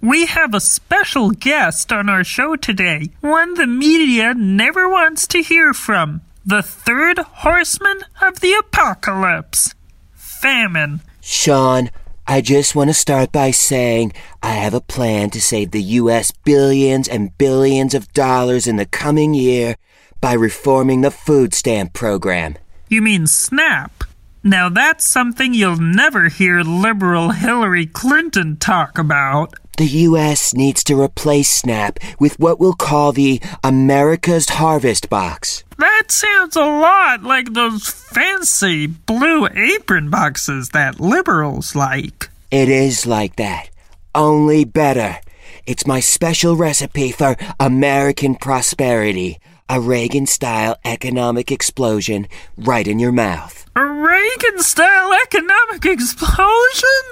We 0.00 0.24
have 0.24 0.54
a 0.54 0.58
special 0.60 1.32
guest 1.32 1.92
on 1.92 2.08
our 2.08 2.24
show 2.24 2.56
today, 2.56 3.10
one 3.20 3.52
the 3.54 3.66
media 3.66 4.32
never 4.32 4.88
wants 4.88 5.26
to 5.28 5.42
hear 5.42 5.74
from. 5.74 6.22
The 6.46 6.62
third 6.62 7.18
horseman 7.18 8.04
of 8.22 8.40
the 8.40 8.54
apocalypse. 8.54 9.74
Famine. 10.14 11.02
Sean, 11.20 11.90
I 12.26 12.40
just 12.40 12.74
want 12.74 12.88
to 12.88 12.94
start 12.94 13.32
by 13.32 13.50
saying 13.50 14.14
I 14.42 14.54
have 14.54 14.72
a 14.72 14.80
plan 14.80 15.28
to 15.30 15.42
save 15.42 15.72
the 15.72 15.82
U.S. 15.82 16.30
billions 16.30 17.06
and 17.06 17.36
billions 17.36 17.92
of 17.92 18.10
dollars 18.14 18.66
in 18.66 18.76
the 18.76 18.86
coming 18.86 19.34
year 19.34 19.76
by 20.22 20.32
reforming 20.32 21.02
the 21.02 21.10
food 21.10 21.52
stamp 21.52 21.92
program. 21.92 22.56
You 22.88 23.02
mean 23.02 23.26
SNAP? 23.26 24.04
Now 24.46 24.68
that's 24.68 25.04
something 25.04 25.54
you'll 25.54 25.74
never 25.74 26.28
hear 26.28 26.60
liberal 26.60 27.30
Hillary 27.30 27.86
Clinton 27.86 28.56
talk 28.58 28.96
about. 28.96 29.54
The 29.76 29.88
U.S. 30.06 30.54
needs 30.54 30.84
to 30.84 31.02
replace 31.02 31.48
SNAP 31.50 31.98
with 32.20 32.38
what 32.38 32.60
we'll 32.60 32.74
call 32.74 33.10
the 33.10 33.40
America's 33.64 34.48
Harvest 34.50 35.10
Box. 35.10 35.64
That 35.78 36.12
sounds 36.12 36.54
a 36.54 36.60
lot 36.60 37.24
like 37.24 37.54
those 37.54 37.88
fancy 37.88 38.86
blue 38.86 39.48
apron 39.48 40.10
boxes 40.10 40.68
that 40.68 41.00
liberals 41.00 41.74
like. 41.74 42.30
It 42.52 42.68
is 42.68 43.04
like 43.04 43.34
that, 43.36 43.70
only 44.14 44.64
better. 44.64 45.18
It's 45.66 45.88
my 45.88 45.98
special 45.98 46.54
recipe 46.54 47.10
for 47.10 47.34
American 47.58 48.36
prosperity. 48.36 49.40
A 49.68 49.80
Reagan 49.80 50.26
style 50.26 50.76
economic 50.84 51.50
explosion 51.50 52.28
right 52.56 52.86
in 52.86 53.00
your 53.00 53.10
mouth. 53.10 53.65
A 53.76 53.84
Reagan 53.84 54.60
style 54.60 55.12
economic 55.12 55.84
explosion? 55.84 57.04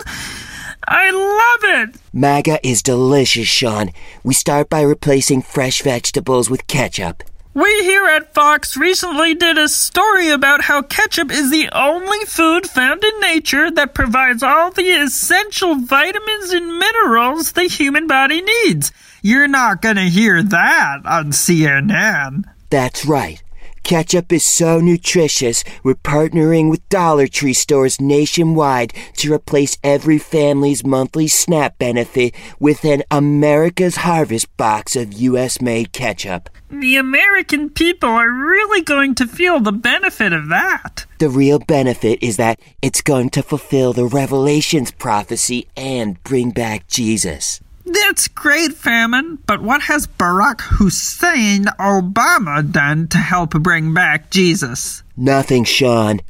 I 0.88 1.10
love 1.10 1.90
it! 1.90 1.96
MAGA 2.10 2.66
is 2.66 2.82
delicious, 2.82 3.46
Sean. 3.46 3.90
We 4.22 4.32
start 4.32 4.70
by 4.70 4.80
replacing 4.80 5.42
fresh 5.42 5.82
vegetables 5.82 6.48
with 6.48 6.66
ketchup. 6.66 7.22
We 7.52 7.68
here 7.82 8.06
at 8.06 8.32
Fox 8.32 8.78
recently 8.78 9.34
did 9.34 9.58
a 9.58 9.68
story 9.68 10.30
about 10.30 10.62
how 10.62 10.80
ketchup 10.80 11.30
is 11.30 11.50
the 11.50 11.68
only 11.74 12.24
food 12.24 12.66
found 12.66 13.04
in 13.04 13.20
nature 13.20 13.70
that 13.70 13.94
provides 13.94 14.42
all 14.42 14.70
the 14.70 14.88
essential 14.88 15.74
vitamins 15.74 16.50
and 16.50 16.78
minerals 16.78 17.52
the 17.52 17.64
human 17.64 18.06
body 18.06 18.40
needs. 18.40 18.90
You're 19.20 19.48
not 19.48 19.82
gonna 19.82 20.08
hear 20.08 20.42
that 20.42 21.00
on 21.04 21.32
CNN. 21.32 22.44
That's 22.70 23.04
right. 23.04 23.42
Ketchup 23.84 24.32
is 24.32 24.46
so 24.46 24.80
nutritious, 24.80 25.62
we're 25.82 25.94
partnering 25.94 26.70
with 26.70 26.88
Dollar 26.88 27.26
Tree 27.26 27.52
stores 27.52 28.00
nationwide 28.00 28.94
to 29.18 29.30
replace 29.30 29.76
every 29.84 30.16
family's 30.16 30.86
monthly 30.86 31.28
SNAP 31.28 31.76
benefit 31.76 32.34
with 32.58 32.82
an 32.86 33.02
America's 33.10 33.96
Harvest 33.96 34.56
box 34.56 34.96
of 34.96 35.12
US 35.12 35.60
made 35.60 35.92
ketchup. 35.92 36.48
The 36.70 36.96
American 36.96 37.68
people 37.68 38.08
are 38.08 38.30
really 38.30 38.80
going 38.80 39.14
to 39.16 39.26
feel 39.26 39.60
the 39.60 39.70
benefit 39.70 40.32
of 40.32 40.48
that. 40.48 41.04
The 41.18 41.28
real 41.28 41.58
benefit 41.58 42.22
is 42.22 42.38
that 42.38 42.60
it's 42.80 43.02
going 43.02 43.28
to 43.30 43.42
fulfill 43.42 43.92
the 43.92 44.06
Revelations 44.06 44.92
prophecy 44.92 45.68
and 45.76 46.20
bring 46.24 46.52
back 46.52 46.88
Jesus. 46.88 47.60
That's 47.86 48.28
great, 48.28 48.72
Famine, 48.72 49.38
but 49.46 49.62
what 49.62 49.82
has 49.82 50.06
Barack 50.06 50.62
Hussein 50.62 51.64
Obama 51.78 52.70
done 52.70 53.08
to 53.08 53.18
help 53.18 53.50
bring 53.50 53.92
back 53.92 54.30
Jesus? 54.30 55.02
Nothing, 55.16 55.64
Sean. 55.64 56.20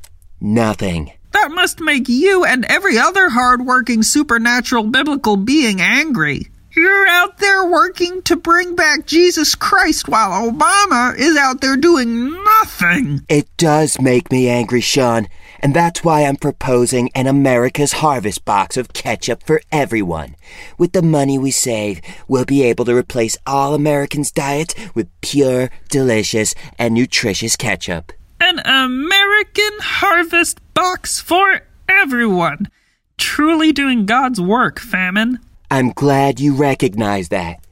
Nothing. 0.41 1.13
That 1.33 1.53
must 1.53 1.81
make 1.81 2.09
you 2.09 2.45
and 2.45 2.65
every 2.65 2.99
other 2.99 3.29
hard-working 3.31 4.03
supernatural 4.03 4.85
biblical 4.85 5.37
being 5.37 5.81
angry. 5.81 6.49
You're 6.77 7.07
out 7.07 7.39
there 7.39 7.65
working 7.65 8.23
to 8.23 8.35
bring 8.35 8.75
back 8.75 9.07
Jesus 9.07 9.55
Christ 9.55 10.09
while 10.09 10.51
Obama 10.51 11.17
is 11.17 11.37
out 11.37 11.61
there 11.61 11.77
doing 11.77 12.33
nothing. 12.33 13.25
It 13.29 13.49
does 13.57 14.01
make 14.01 14.33
me 14.33 14.49
angry, 14.49 14.81
Sean. 14.81 15.29
And 15.65 15.73
that's 15.73 16.05
why 16.05 16.25
I'm 16.27 16.37
proposing 16.37 17.11
an 17.15 17.27
America's 17.27 17.93
Harvest 17.93 18.45
box 18.45 18.77
of 18.77 18.93
ketchup 18.93 19.43
for 19.43 19.63
everyone. 19.73 20.37
With 20.77 20.93
the 20.93 21.01
money 21.01 21.39
we 21.39 21.53
save, 21.53 22.03
we'll 22.29 22.45
be 22.45 22.63
able 22.65 22.85
to 22.85 22.95
replace 22.95 23.39
all 23.47 23.73
Americans' 23.73 24.31
diets 24.31 24.75
with 24.95 25.09
pure, 25.23 25.71
delicious, 25.89 26.55
and 26.79 26.93
nutritious 26.93 27.57
ketchup. 27.57 28.13
An 28.41 28.59
American 28.59 29.79
Harvest 29.81 30.61
box 30.75 31.19
for 31.19 31.63
everyone. 31.89 32.69
Truly 33.17 33.73
doing 33.73 34.05
God's 34.05 34.43
work, 34.43 34.79
famine. 34.79 35.39
I'm 35.71 35.93
glad 35.93 36.41
you 36.41 36.55
recognize 36.55 37.31
that. 37.31 37.65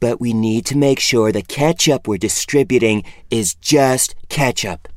But 0.00 0.20
we 0.20 0.32
need 0.32 0.66
to 0.66 0.76
make 0.76 0.98
sure 0.98 1.30
the 1.30 1.42
ketchup 1.42 2.08
we're 2.08 2.18
distributing 2.18 3.04
is 3.30 3.54
just 3.54 4.16
ketchup. 4.28 4.88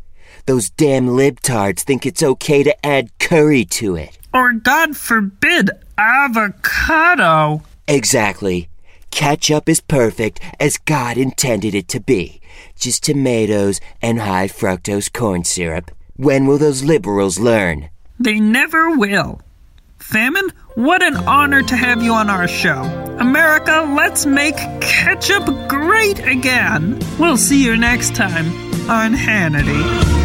Those 0.50 0.72
damn 0.72 1.10
libtards 1.10 1.82
think 1.82 2.08
it's 2.08 2.24
okay 2.24 2.64
to 2.64 2.74
add 2.84 3.12
curry 3.20 3.66
to 3.66 3.96
it. 3.96 4.18
Or, 4.34 4.52
God 4.52 4.98
forbid, 4.98 5.70
avocado. 5.96 7.62
Exactly. 7.88 8.68
Ketchup 9.12 9.70
is 9.70 9.80
perfect 9.80 10.40
as 10.60 10.80
God 10.80 11.18
intended 11.18 11.76
it 11.76 11.88
to 11.90 12.00
be. 12.00 12.42
Just 12.80 13.04
tomatoes 13.04 13.80
and 14.02 14.22
high 14.22 14.48
fructose 14.48 15.14
corn 15.14 15.44
syrup. 15.44 15.92
When 16.16 16.48
will 16.48 16.58
those 16.58 16.84
liberals 16.84 17.38
learn? 17.38 17.92
They 18.20 18.40
never 18.40 18.98
will. 18.98 19.42
Famine, 20.00 20.52
what 20.74 21.04
an 21.04 21.16
honor 21.28 21.62
to 21.62 21.76
have 21.76 22.02
you 22.02 22.14
on 22.14 22.28
our 22.28 22.48
show. 22.48 22.82
America, 23.20 23.86
let's 23.96 24.26
make 24.26 24.58
ketchup 24.82 25.46
great 25.68 26.18
again. 26.26 27.00
We'll 27.20 27.38
see 27.38 27.64
you 27.64 27.78
next 27.78 28.16
time 28.16 28.48
on 28.90 29.14
Hannity. 29.14 30.19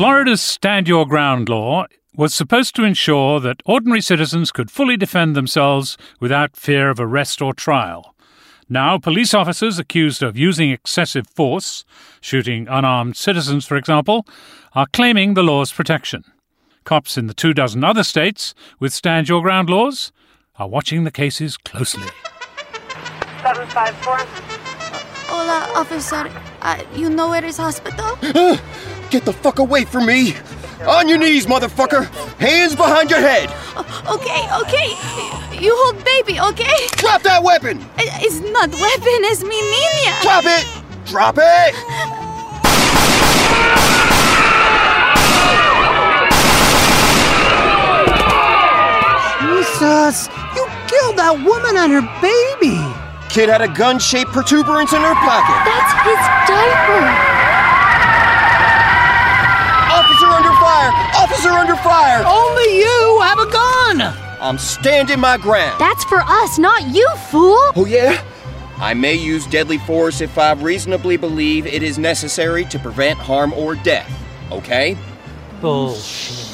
Florida's 0.00 0.40
Stand 0.40 0.88
Your 0.88 1.04
Ground 1.04 1.50
law 1.50 1.84
was 2.14 2.32
supposed 2.32 2.74
to 2.74 2.84
ensure 2.84 3.38
that 3.38 3.60
ordinary 3.66 4.00
citizens 4.00 4.50
could 4.50 4.70
fully 4.70 4.96
defend 4.96 5.36
themselves 5.36 5.98
without 6.18 6.56
fear 6.56 6.88
of 6.88 6.98
arrest 6.98 7.42
or 7.42 7.52
trial. 7.52 8.14
Now, 8.66 8.96
police 8.96 9.34
officers 9.34 9.78
accused 9.78 10.22
of 10.22 10.38
using 10.38 10.70
excessive 10.70 11.26
force, 11.26 11.84
shooting 12.22 12.66
unarmed 12.66 13.18
citizens, 13.18 13.66
for 13.66 13.76
example, 13.76 14.26
are 14.74 14.86
claiming 14.90 15.34
the 15.34 15.42
law's 15.42 15.70
protection. 15.70 16.24
Cops 16.84 17.18
in 17.18 17.26
the 17.26 17.34
two 17.34 17.52
dozen 17.52 17.84
other 17.84 18.02
states 18.02 18.54
with 18.78 18.94
Stand 18.94 19.28
Your 19.28 19.42
Ground 19.42 19.68
laws 19.68 20.12
are 20.58 20.66
watching 20.66 21.04
the 21.04 21.10
cases 21.10 21.58
closely. 21.58 22.08
754. 23.42 24.16
Hola, 25.26 25.70
officer. 25.76 26.32
Uh, 26.62 26.82
you 26.94 27.10
know 27.10 27.28
where 27.28 27.44
is 27.44 27.58
hospital? 27.58 28.16
Get 29.10 29.24
the 29.24 29.32
fuck 29.32 29.58
away 29.58 29.84
from 29.84 30.06
me! 30.06 30.36
On 30.86 31.08
your 31.08 31.18
knees, 31.18 31.46
motherfucker! 31.46 32.06
Hands 32.38 32.76
behind 32.76 33.10
your 33.10 33.18
head! 33.18 33.50
Okay, 34.08 34.48
okay. 34.62 35.58
You 35.58 35.74
hold 35.76 36.04
baby, 36.04 36.38
okay? 36.38 36.86
Drop 36.92 37.20
that 37.22 37.42
weapon! 37.42 37.84
It's 37.98 38.38
not 38.38 38.70
weapon, 38.70 39.18
it's 39.26 39.42
mi 39.42 39.60
niña. 39.60 40.22
Drop 40.22 40.44
it! 40.46 40.64
Drop 41.10 41.38
it! 41.38 41.74
Jesus! 49.42 50.28
You 50.54 50.68
killed 50.86 51.16
that 51.16 51.42
woman 51.44 51.76
and 51.76 51.90
her 51.92 52.06
baby! 52.22 52.78
Kid 53.28 53.48
had 53.48 53.60
a 53.60 53.68
gun 53.68 53.98
shaped 53.98 54.30
protuberance 54.30 54.92
in 54.92 55.00
her 55.02 55.14
pocket. 55.14 55.58
That's 55.66 55.92
his 56.06 56.22
diaper. 56.46 57.29
Fire! 61.40 61.52
Officer 61.52 61.72
under 61.72 61.76
fire! 61.76 62.24
Only 62.26 62.78
you 62.78 63.20
have 63.22 63.38
a 63.38 63.50
gun! 63.50 64.00
I'm 64.40 64.58
standing 64.58 65.20
my 65.20 65.36
ground. 65.36 65.78
That's 65.80 66.04
for 66.04 66.20
us, 66.20 66.58
not 66.58 66.86
you, 66.88 67.08
fool! 67.30 67.58
Oh, 67.76 67.86
yeah? 67.88 68.22
I 68.78 68.94
may 68.94 69.14
use 69.14 69.46
deadly 69.46 69.78
force 69.78 70.20
if 70.22 70.38
I 70.38 70.52
reasonably 70.52 71.16
believe 71.18 71.66
it 71.66 71.82
is 71.82 71.98
necessary 71.98 72.64
to 72.66 72.78
prevent 72.78 73.18
harm 73.18 73.52
or 73.52 73.74
death. 73.74 74.10
Okay? 74.50 74.96
Bullshit. 75.60 76.48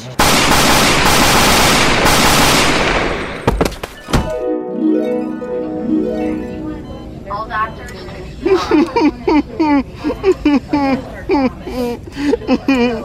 All 7.31 7.47
doctors. 7.47 7.93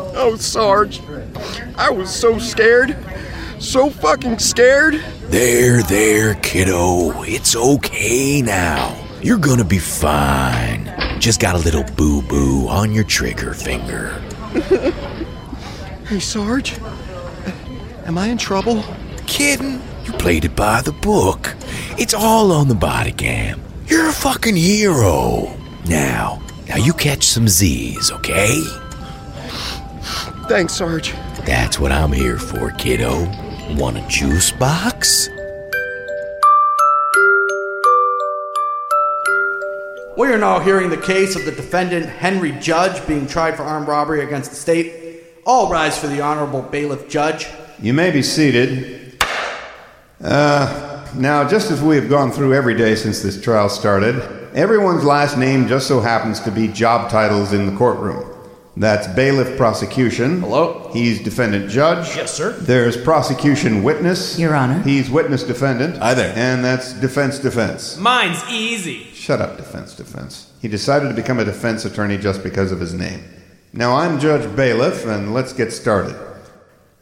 oh, 0.22 0.36
Sarge. 0.38 1.02
I 1.78 1.90
was 1.90 2.14
so 2.14 2.38
scared. 2.38 2.96
So 3.60 3.90
fucking 3.90 4.40
scared. 4.40 5.04
There, 5.26 5.82
there, 5.84 6.36
kiddo. 6.36 7.24
It's 7.24 7.56
okay 7.56 8.42
now. 8.42 8.98
You're 9.22 9.38
gonna 9.38 9.66
be 9.66 9.80
fine. 9.80 10.94
Just 11.20 11.40
got 11.40 11.56
a 11.56 11.60
little 11.60 11.84
boo 11.96 12.22
boo 12.24 12.68
on 12.68 12.92
your 12.92 13.04
trigger 13.04 13.54
finger. 13.54 14.10
hey, 16.08 16.20
Sarge. 16.20 16.80
Am 18.06 18.18
I 18.18 18.28
in 18.28 18.38
trouble? 18.38 18.84
Kidding? 19.28 19.82
You 20.06 20.14
played 20.14 20.46
it 20.46 20.56
by 20.56 20.82
the 20.82 20.92
book. 20.92 21.56
It's 21.98 22.14
all 22.14 22.52
on 22.52 22.68
the 22.68 22.76
body 22.76 23.12
cam. 23.12 23.62
You're 23.88 24.10
a 24.10 24.14
fucking 24.14 24.56
hero. 24.56 25.56
Now, 25.86 26.42
now 26.68 26.78
you 26.78 26.94
catch 26.94 27.24
some 27.24 27.48
Z's, 27.48 28.12
okay? 28.12 28.64
Thanks, 30.52 30.74
Sarge. 30.74 31.14
That's 31.46 31.80
what 31.80 31.94
I'm 31.94 32.12
here 32.12 32.38
for, 32.38 32.72
kiddo. 32.72 33.24
Want 33.78 33.96
a 33.96 34.06
juice 34.10 34.52
box? 34.52 35.30
We 40.18 40.28
are 40.28 40.38
now 40.38 40.60
hearing 40.60 40.90
the 40.90 41.02
case 41.02 41.38
of 41.38 41.46
the 41.46 41.54
defendant 41.54 42.06
Henry 42.06 42.52
Judge 42.60 43.08
being 43.08 43.28
tried 43.28 43.56
for 43.56 43.64
armed 43.64 43.88
robbery 43.88 44.26
against 44.26 44.50
the 44.50 44.58
state. 44.58 45.24
All 45.46 45.72
rise 45.72 45.98
for 45.98 46.08
the 46.08 46.20
Honorable 46.20 46.64
Bailiff 46.64 47.08
Judge. 47.08 47.48
You 47.82 47.94
may 47.94 48.12
be 48.12 48.22
seated. 48.22 49.24
Uh, 50.22 51.08
now, 51.16 51.48
just 51.48 51.72
as 51.72 51.82
we 51.82 51.96
have 51.96 52.10
gone 52.10 52.30
through 52.30 52.56
every 52.56 52.76
day 52.76 52.96
since 52.96 53.22
this 53.22 53.42
trial 53.42 53.70
started, 53.70 54.20
everyone's 54.54 55.06
last 55.06 55.38
name 55.38 55.70
just 55.70 55.88
so 55.88 56.02
happens 56.02 56.42
to 56.42 56.52
be 56.52 56.68
job 56.68 57.10
titles 57.10 57.54
in 57.54 57.68
the 57.68 57.78
courtroom. 57.78 58.31
That's 58.82 59.06
bailiff 59.10 59.58
prosecution. 59.58 60.42
Hello? 60.42 60.90
He's 60.92 61.22
defendant 61.22 61.70
judge. 61.70 62.16
Yes, 62.16 62.34
sir. 62.34 62.54
There's 62.54 62.98
prosecution 62.98 63.84
witness. 63.84 64.40
Your 64.40 64.56
Honor. 64.56 64.82
He's 64.82 65.08
witness 65.08 65.44
defendant. 65.44 65.98
Hi 65.98 66.16
there. 66.16 66.34
And 66.36 66.66
that's 66.66 66.94
defense 66.94 67.38
defense. 67.38 67.96
Mine's 67.98 68.44
easy. 68.50 69.04
Shut 69.14 69.40
up, 69.40 69.58
defense 69.58 69.94
defense. 69.96 70.52
He 70.64 70.68
decided 70.68 71.10
to 71.10 71.14
become 71.14 71.38
a 71.38 71.46
defense 71.46 71.86
attorney 71.86 72.18
just 72.18 72.42
because 72.42 72.72
of 72.72 72.80
his 72.80 72.96
name. 72.96 73.24
Now, 73.72 73.96
I'm 73.98 74.20
Judge 74.20 74.54
Bailiff, 74.56 75.06
and 75.06 75.32
let's 75.32 75.54
get 75.54 75.72
started. 75.72 76.16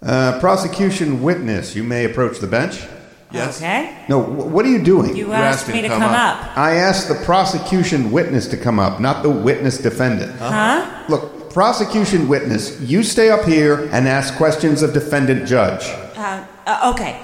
Uh, 0.01 0.37
prosecution 0.41 1.23
witness, 1.23 1.77
you 1.77 1.83
may 1.85 2.03
approach 2.03 2.39
the 2.39 2.47
bench. 2.47 2.83
Yes. 3.31 3.61
Okay. 3.61 4.03
No, 4.09 4.21
wh- 4.21 4.51
what 4.51 4.65
are 4.65 4.69
you 4.69 4.83
doing? 4.83 5.15
You 5.15 5.31
asked 5.31 5.69
me 5.69 5.81
to 5.81 5.87
come 5.87 6.03
up. 6.03 6.57
I 6.57 6.75
asked 6.75 7.07
the 7.07 7.15
prosecution 7.23 8.11
witness 8.11 8.47
to 8.49 8.57
come 8.57 8.79
up, 8.79 8.99
not 8.99 9.23
the 9.23 9.29
witness 9.29 9.77
defendant. 9.77 10.37
Huh? 10.39 11.05
Look, 11.07 11.38
prosecution 11.51 12.27
witness, 12.27 12.79
you 12.81 13.03
stay 13.03 13.29
up 13.29 13.45
here 13.45 13.89
and 13.91 14.07
ask 14.07 14.35
questions 14.35 14.81
of 14.81 14.93
defendant 14.93 15.47
judge. 15.47 15.83
Uh, 16.15 16.45
uh, 16.65 16.93
okay. 16.93 17.21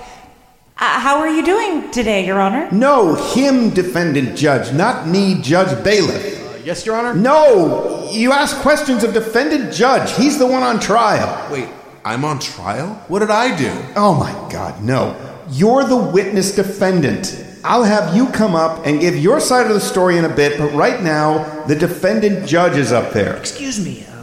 Uh, 0.77 0.99
how 0.99 1.19
are 1.19 1.29
you 1.29 1.45
doing 1.45 1.89
today, 1.91 2.25
Your 2.25 2.39
Honor? 2.39 2.67
No, 2.71 3.15
him 3.15 3.69
defendant 3.69 4.37
judge, 4.37 4.73
not 4.73 5.07
me 5.07 5.41
judge 5.41 5.83
bailiff. 5.83 6.63
Yes, 6.65 6.85
Your 6.85 6.95
Honor? 6.95 7.13
No, 7.13 8.09
you 8.11 8.31
ask 8.31 8.57
questions 8.57 9.03
of 9.03 9.13
defendant 9.13 9.73
judge. 9.73 10.11
He's 10.15 10.37
the 10.39 10.47
one 10.47 10.63
on 10.63 10.79
trial. 10.79 11.51
Wait, 11.51 11.69
I'm 12.03 12.25
on 12.25 12.39
trial? 12.39 12.89
What 13.07 13.19
did 13.19 13.31
I 13.31 13.55
do? 13.55 13.71
Oh 13.95 14.15
my 14.15 14.31
god, 14.51 14.83
no. 14.83 15.15
You're 15.49 15.83
the 15.85 15.97
witness 15.97 16.55
defendant. 16.55 17.43
I'll 17.63 17.83
have 17.83 18.15
you 18.15 18.27
come 18.27 18.53
up 18.53 18.85
and 18.85 18.99
give 19.01 19.15
your 19.17 19.39
side 19.39 19.65
of 19.65 19.73
the 19.73 19.79
story 19.81 20.17
in 20.17 20.25
a 20.25 20.29
bit, 20.29 20.59
but 20.59 20.71
right 20.73 21.01
now, 21.01 21.63
the 21.65 21.75
defendant 21.75 22.47
judge 22.47 22.77
is 22.77 22.91
up 22.91 23.11
there. 23.11 23.35
Excuse 23.37 23.83
me, 23.83 24.05
um, 24.05 24.14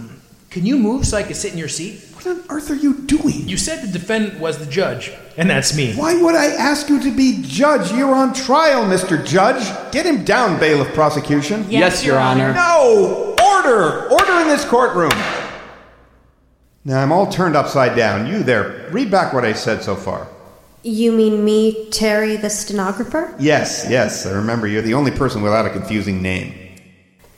can 0.53 0.67
you 0.67 0.77
move 0.77 1.07
so 1.07 1.17
I 1.17 1.23
can 1.23 1.33
sit 1.33 1.53
in 1.53 1.59
your 1.59 1.69
seat? 1.69 1.99
What 2.13 2.27
on 2.27 2.45
earth 2.51 2.71
are 2.71 2.75
you 2.75 2.93
doing? 2.93 3.49
You 3.49 3.57
said 3.57 3.83
the 3.83 3.91
defendant 3.91 4.39
was 4.39 4.59
the 4.59 4.71
judge, 4.71 5.11
and 5.39 5.49
that's 5.49 5.75
me. 5.75 5.95
Why 5.95 6.21
would 6.21 6.35
I 6.35 6.49
ask 6.49 6.91
you 6.91 7.01
to 7.01 7.11
be 7.11 7.41
judge? 7.41 7.91
You're 7.91 8.15
on 8.15 8.35
trial, 8.35 8.85
Mr. 8.85 9.25
Judge. 9.25 9.65
Get 9.93 10.05
him 10.05 10.27
down, 10.27 10.61
bailiff 10.61 10.93
prosecution. 10.93 11.65
Yes, 11.71 12.05
Your 12.05 12.19
Honor. 12.19 12.53
No! 12.53 13.35
Order! 13.43 14.11
Order 14.11 14.41
in 14.43 14.49
this 14.49 14.67
courtroom. 14.67 15.13
Now 16.85 17.03
I'm 17.03 17.13
all 17.13 17.33
turned 17.33 17.57
upside 17.57 17.97
down. 17.97 18.27
You 18.27 18.43
there, 18.43 18.91
read 18.91 19.11
back 19.11 19.33
what 19.33 19.47
I 19.47 19.55
said 19.55 19.83
so 19.83 19.97
far. 19.97 20.29
You 20.83 21.13
mean 21.13 21.43
me, 21.47 21.89
Terry, 21.91 22.37
the 22.37 22.51
stenographer? 22.51 23.35
Yes, 23.39 23.87
yes, 23.89 24.27
I 24.27 24.33
remember 24.33 24.67
you're 24.67 24.83
the 24.83 24.95
only 24.95 25.13
person 25.13 25.41
without 25.41 25.65
a 25.65 25.71
confusing 25.71 26.21
name. 26.21 26.62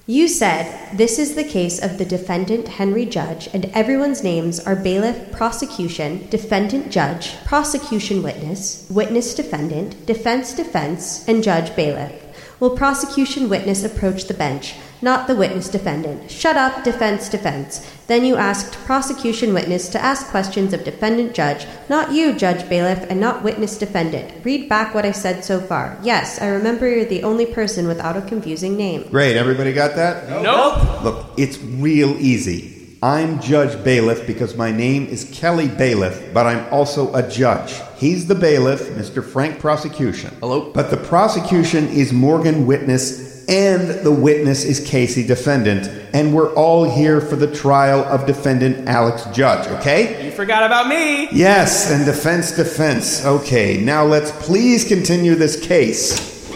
You 0.06 0.28
said 0.28 0.98
this 0.98 1.18
is 1.18 1.34
the 1.34 1.44
case 1.44 1.82
of 1.82 1.96
the 1.96 2.04
defendant 2.04 2.68
Henry 2.68 3.06
Judge, 3.06 3.48
and 3.54 3.64
everyone's 3.72 4.22
names 4.22 4.60
are 4.60 4.76
bailiff, 4.76 5.32
prosecution, 5.32 6.28
defendant 6.28 6.90
judge, 6.90 7.42
prosecution 7.46 8.22
witness, 8.22 8.86
witness 8.90 9.34
defendant, 9.34 10.04
defense 10.04 10.52
defense, 10.52 11.26
and 11.26 11.42
judge 11.42 11.74
bailiff. 11.74 12.12
Will 12.60 12.76
prosecution 12.76 13.48
witness 13.48 13.82
approach 13.82 14.24
the 14.26 14.34
bench? 14.34 14.74
Not 15.04 15.26
the 15.26 15.36
witness 15.36 15.68
defendant. 15.68 16.30
Shut 16.30 16.56
up, 16.56 16.82
defense 16.82 17.28
defense. 17.28 17.86
Then 18.06 18.24
you 18.24 18.36
asked 18.36 18.72
prosecution 18.86 19.52
witness 19.52 19.90
to 19.90 20.02
ask 20.02 20.28
questions 20.28 20.72
of 20.72 20.82
defendant 20.82 21.34
judge, 21.34 21.66
not 21.90 22.12
you, 22.12 22.32
judge 22.32 22.66
bailiff, 22.70 23.04
and 23.10 23.20
not 23.20 23.42
witness 23.42 23.76
defendant. 23.76 24.42
Read 24.46 24.66
back 24.66 24.94
what 24.94 25.04
I 25.04 25.12
said 25.12 25.44
so 25.44 25.60
far. 25.60 25.98
Yes, 26.02 26.40
I 26.40 26.46
remember 26.46 26.88
you're 26.88 27.04
the 27.04 27.22
only 27.22 27.44
person 27.44 27.86
without 27.86 28.16
a 28.16 28.22
confusing 28.22 28.78
name. 28.78 29.06
Great, 29.10 29.36
everybody 29.36 29.74
got 29.74 29.94
that? 29.96 30.26
Nope. 30.42 31.02
Look, 31.04 31.26
it's 31.36 31.58
real 31.58 32.16
easy. 32.18 32.96
I'm 33.02 33.40
Judge 33.42 33.84
Bailiff 33.84 34.26
because 34.26 34.56
my 34.56 34.72
name 34.72 35.04
is 35.04 35.30
Kelly 35.34 35.68
Bailiff, 35.68 36.32
but 36.32 36.46
I'm 36.46 36.66
also 36.72 37.14
a 37.14 37.28
judge. 37.28 37.74
He's 37.98 38.26
the 38.26 38.34
bailiff, 38.34 38.80
Mr. 38.92 39.22
Frank 39.22 39.58
Prosecution. 39.58 40.34
Hello? 40.40 40.72
But 40.72 40.90
the 40.90 40.96
prosecution 40.96 41.88
is 41.88 42.14
Morgan 42.14 42.66
Witness, 42.66 43.33
and 43.48 44.04
the 44.04 44.12
witness 44.12 44.64
is 44.64 44.80
Casey 44.80 45.26
Defendant, 45.26 45.88
and 46.14 46.34
we're 46.34 46.52
all 46.54 46.84
here 46.84 47.20
for 47.20 47.36
the 47.36 47.52
trial 47.52 48.00
of 48.04 48.26
defendant 48.26 48.88
Alex 48.88 49.24
Judge, 49.32 49.66
okay? 49.68 50.24
You 50.24 50.30
forgot 50.30 50.64
about 50.64 50.88
me. 50.88 51.28
Yes, 51.30 51.90
and 51.90 52.04
defense 52.04 52.52
defense. 52.52 53.24
Okay, 53.24 53.80
now 53.80 54.04
let's 54.04 54.30
please 54.44 54.84
continue 54.84 55.34
this 55.34 55.60
case. 55.66 56.48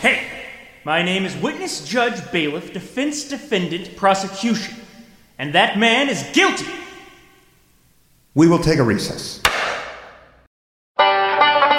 Hey, 0.00 0.26
my 0.84 1.02
name 1.02 1.24
is 1.24 1.36
Witness 1.36 1.84
Judge 1.86 2.30
Bailiff, 2.32 2.72
Defense 2.72 3.28
Defendant 3.28 3.96
Prosecution, 3.96 4.74
and 5.38 5.54
that 5.54 5.78
man 5.78 6.08
is 6.08 6.22
guilty. 6.32 6.66
We 8.34 8.48
will 8.48 8.58
take 8.58 8.78
a 8.78 8.82
recess. 8.82 9.40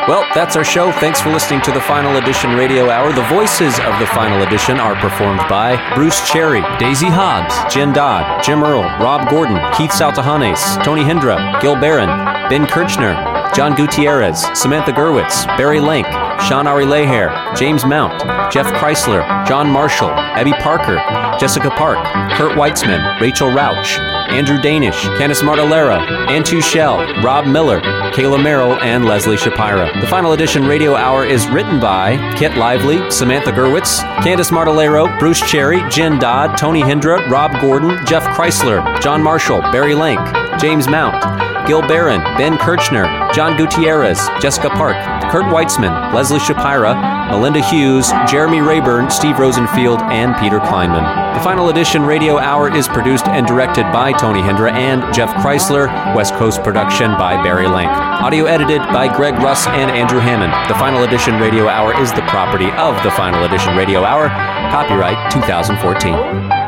Well, 0.08 0.24
that's 0.36 0.56
our 0.56 0.64
show. 0.64 0.91
Thanks 0.91 1.20
for 1.20 1.32
listening 1.32 1.62
to 1.62 1.72
the 1.72 1.82
Final 1.82 2.18
Edition 2.18 2.51
Radio 2.53 2.91
Hour. 2.91 3.12
The 3.12 3.24
voices 3.24 3.80
of 3.80 3.97
the 3.99 4.06
Final 4.06 4.43
Edition 4.43 4.80
are 4.80 4.93
performed 5.01 5.41
by 5.49 5.95
Bruce 5.95 6.22
Cherry, 6.30 6.62
Daisy 6.78 7.08
Hobbs, 7.08 7.74
Jen 7.74 7.91
Dodd, 7.91 8.43
Jim 8.43 8.64
Earl, 8.64 8.84
Rob 9.01 9.28
Gordon, 9.32 9.58
Keith 9.74 9.89
Saltahanes, 9.89 10.84
Tony 10.84 11.01
Hendra, 11.01 11.60
Gil 11.60 11.76
Barron, 11.76 12.10
Ben 12.49 12.68
Kirchner, 12.68 13.16
John 13.56 13.74
Gutierrez, 13.74 14.45
Samantha 14.53 14.91
Gerwitz, 14.91 15.47
Barry 15.58 15.80
Lank, 15.80 16.06
Sean 16.41 16.68
Ari 16.68 16.84
Leher, 16.84 17.56
James 17.56 17.86
Mount, 17.86 18.20
Jeff 18.51 18.66
Chrysler, 18.66 19.24
John 19.47 19.70
Marshall, 19.70 20.10
Abby 20.10 20.51
Parker, 20.62 20.97
Jessica 21.39 21.70
Park, 21.70 22.03
Kurt 22.36 22.58
Weitzman, 22.58 23.18
Rachel 23.22 23.47
Rauch, 23.47 23.97
Andrew 24.30 24.62
Danish, 24.62 25.01
Candice 25.18 25.41
Martellera, 25.41 25.97
Ann 26.30 26.43
Shell, 26.43 26.97
Rob 27.24 27.47
Miller, 27.47 27.80
Kayla 28.12 28.43
Merrill, 28.43 28.74
and 28.82 29.06
Leslie 29.06 29.38
Shapira. 29.38 30.01
The 30.01 30.08
Final 30.08 30.34
Edition 30.34 30.66
Radio 30.66 30.95
Hour 30.95 31.26
is 31.26 31.47
written 31.47 31.80
by 31.80 32.18
Kit 32.36 32.58
Lively, 32.58 33.10
Samantha 33.10 33.51
Gerwitz, 33.51 33.99
Candice 34.18 34.51
Martellero, 34.51 35.18
Bruce 35.18 35.39
Cherry, 35.39 35.82
Jen 35.89 36.20
Dodd, 36.20 36.58
Tony 36.58 36.82
Hendra, 36.82 37.26
Rob 37.30 37.53
Gordon, 37.62 38.06
Jeff 38.06 38.26
Chrysler, 38.36 38.99
John 38.99 39.24
Marshall, 39.24 39.62
Barry 39.72 39.95
Lank, 39.95 40.20
James 40.60 40.89
Mount, 40.89 41.45
Gil 41.66 41.82
Barron, 41.82 42.22
Ben 42.38 42.57
Kirchner, 42.57 43.05
John 43.34 43.57
Gutierrez, 43.57 44.20
Jessica 44.39 44.70
Park, 44.70 44.95
Kurt 45.32 45.45
Weitzman, 45.45 46.13
Leslie 46.13 46.39
Shapira, 46.39 46.93
Melinda 47.32 47.61
Hughes, 47.61 48.11
Jeremy 48.30 48.61
Rayburn, 48.61 49.09
Steve 49.09 49.39
Rosenfield, 49.39 50.01
and 50.03 50.36
Peter 50.38 50.59
Kleinman. 50.59 51.34
The 51.36 51.41
Final 51.41 51.70
Edition 51.70 52.03
Radio 52.03 52.38
Hour 52.38 52.74
is 52.74 52.88
produced 52.88 53.28
and 53.28 53.47
directed 53.47 53.84
by 53.91 54.13
Tony 54.13 54.41
Hendra 54.41 54.72
and 54.72 55.13
Jeff 55.13 55.34
Chrysler, 55.43 55.88
West 56.16 56.34
Coast 56.36 56.63
production 56.63 57.11
by 57.18 57.41
Barry 57.43 57.68
Lank. 57.68 57.89
Audio 57.89 58.45
edited 58.45 58.80
by 58.93 59.13
Greg 59.13 59.36
Russ 59.36 59.68
and 59.68 59.91
Andrew 59.91 60.20
Hammond. 60.20 60.53
The 60.70 60.78
Final 60.80 61.03
Edition 61.03 61.39
Radio 61.39 61.68
Hour 61.68 61.99
is 61.99 62.13
the 62.13 62.22
property 62.28 62.72
of 62.72 63.01
the 63.03 63.11
Final 63.11 63.43
Edition 63.43 63.76
Radio 63.76 64.03
Hour. 64.03 64.30
Copyright 64.72 65.32
2014. 65.32 66.64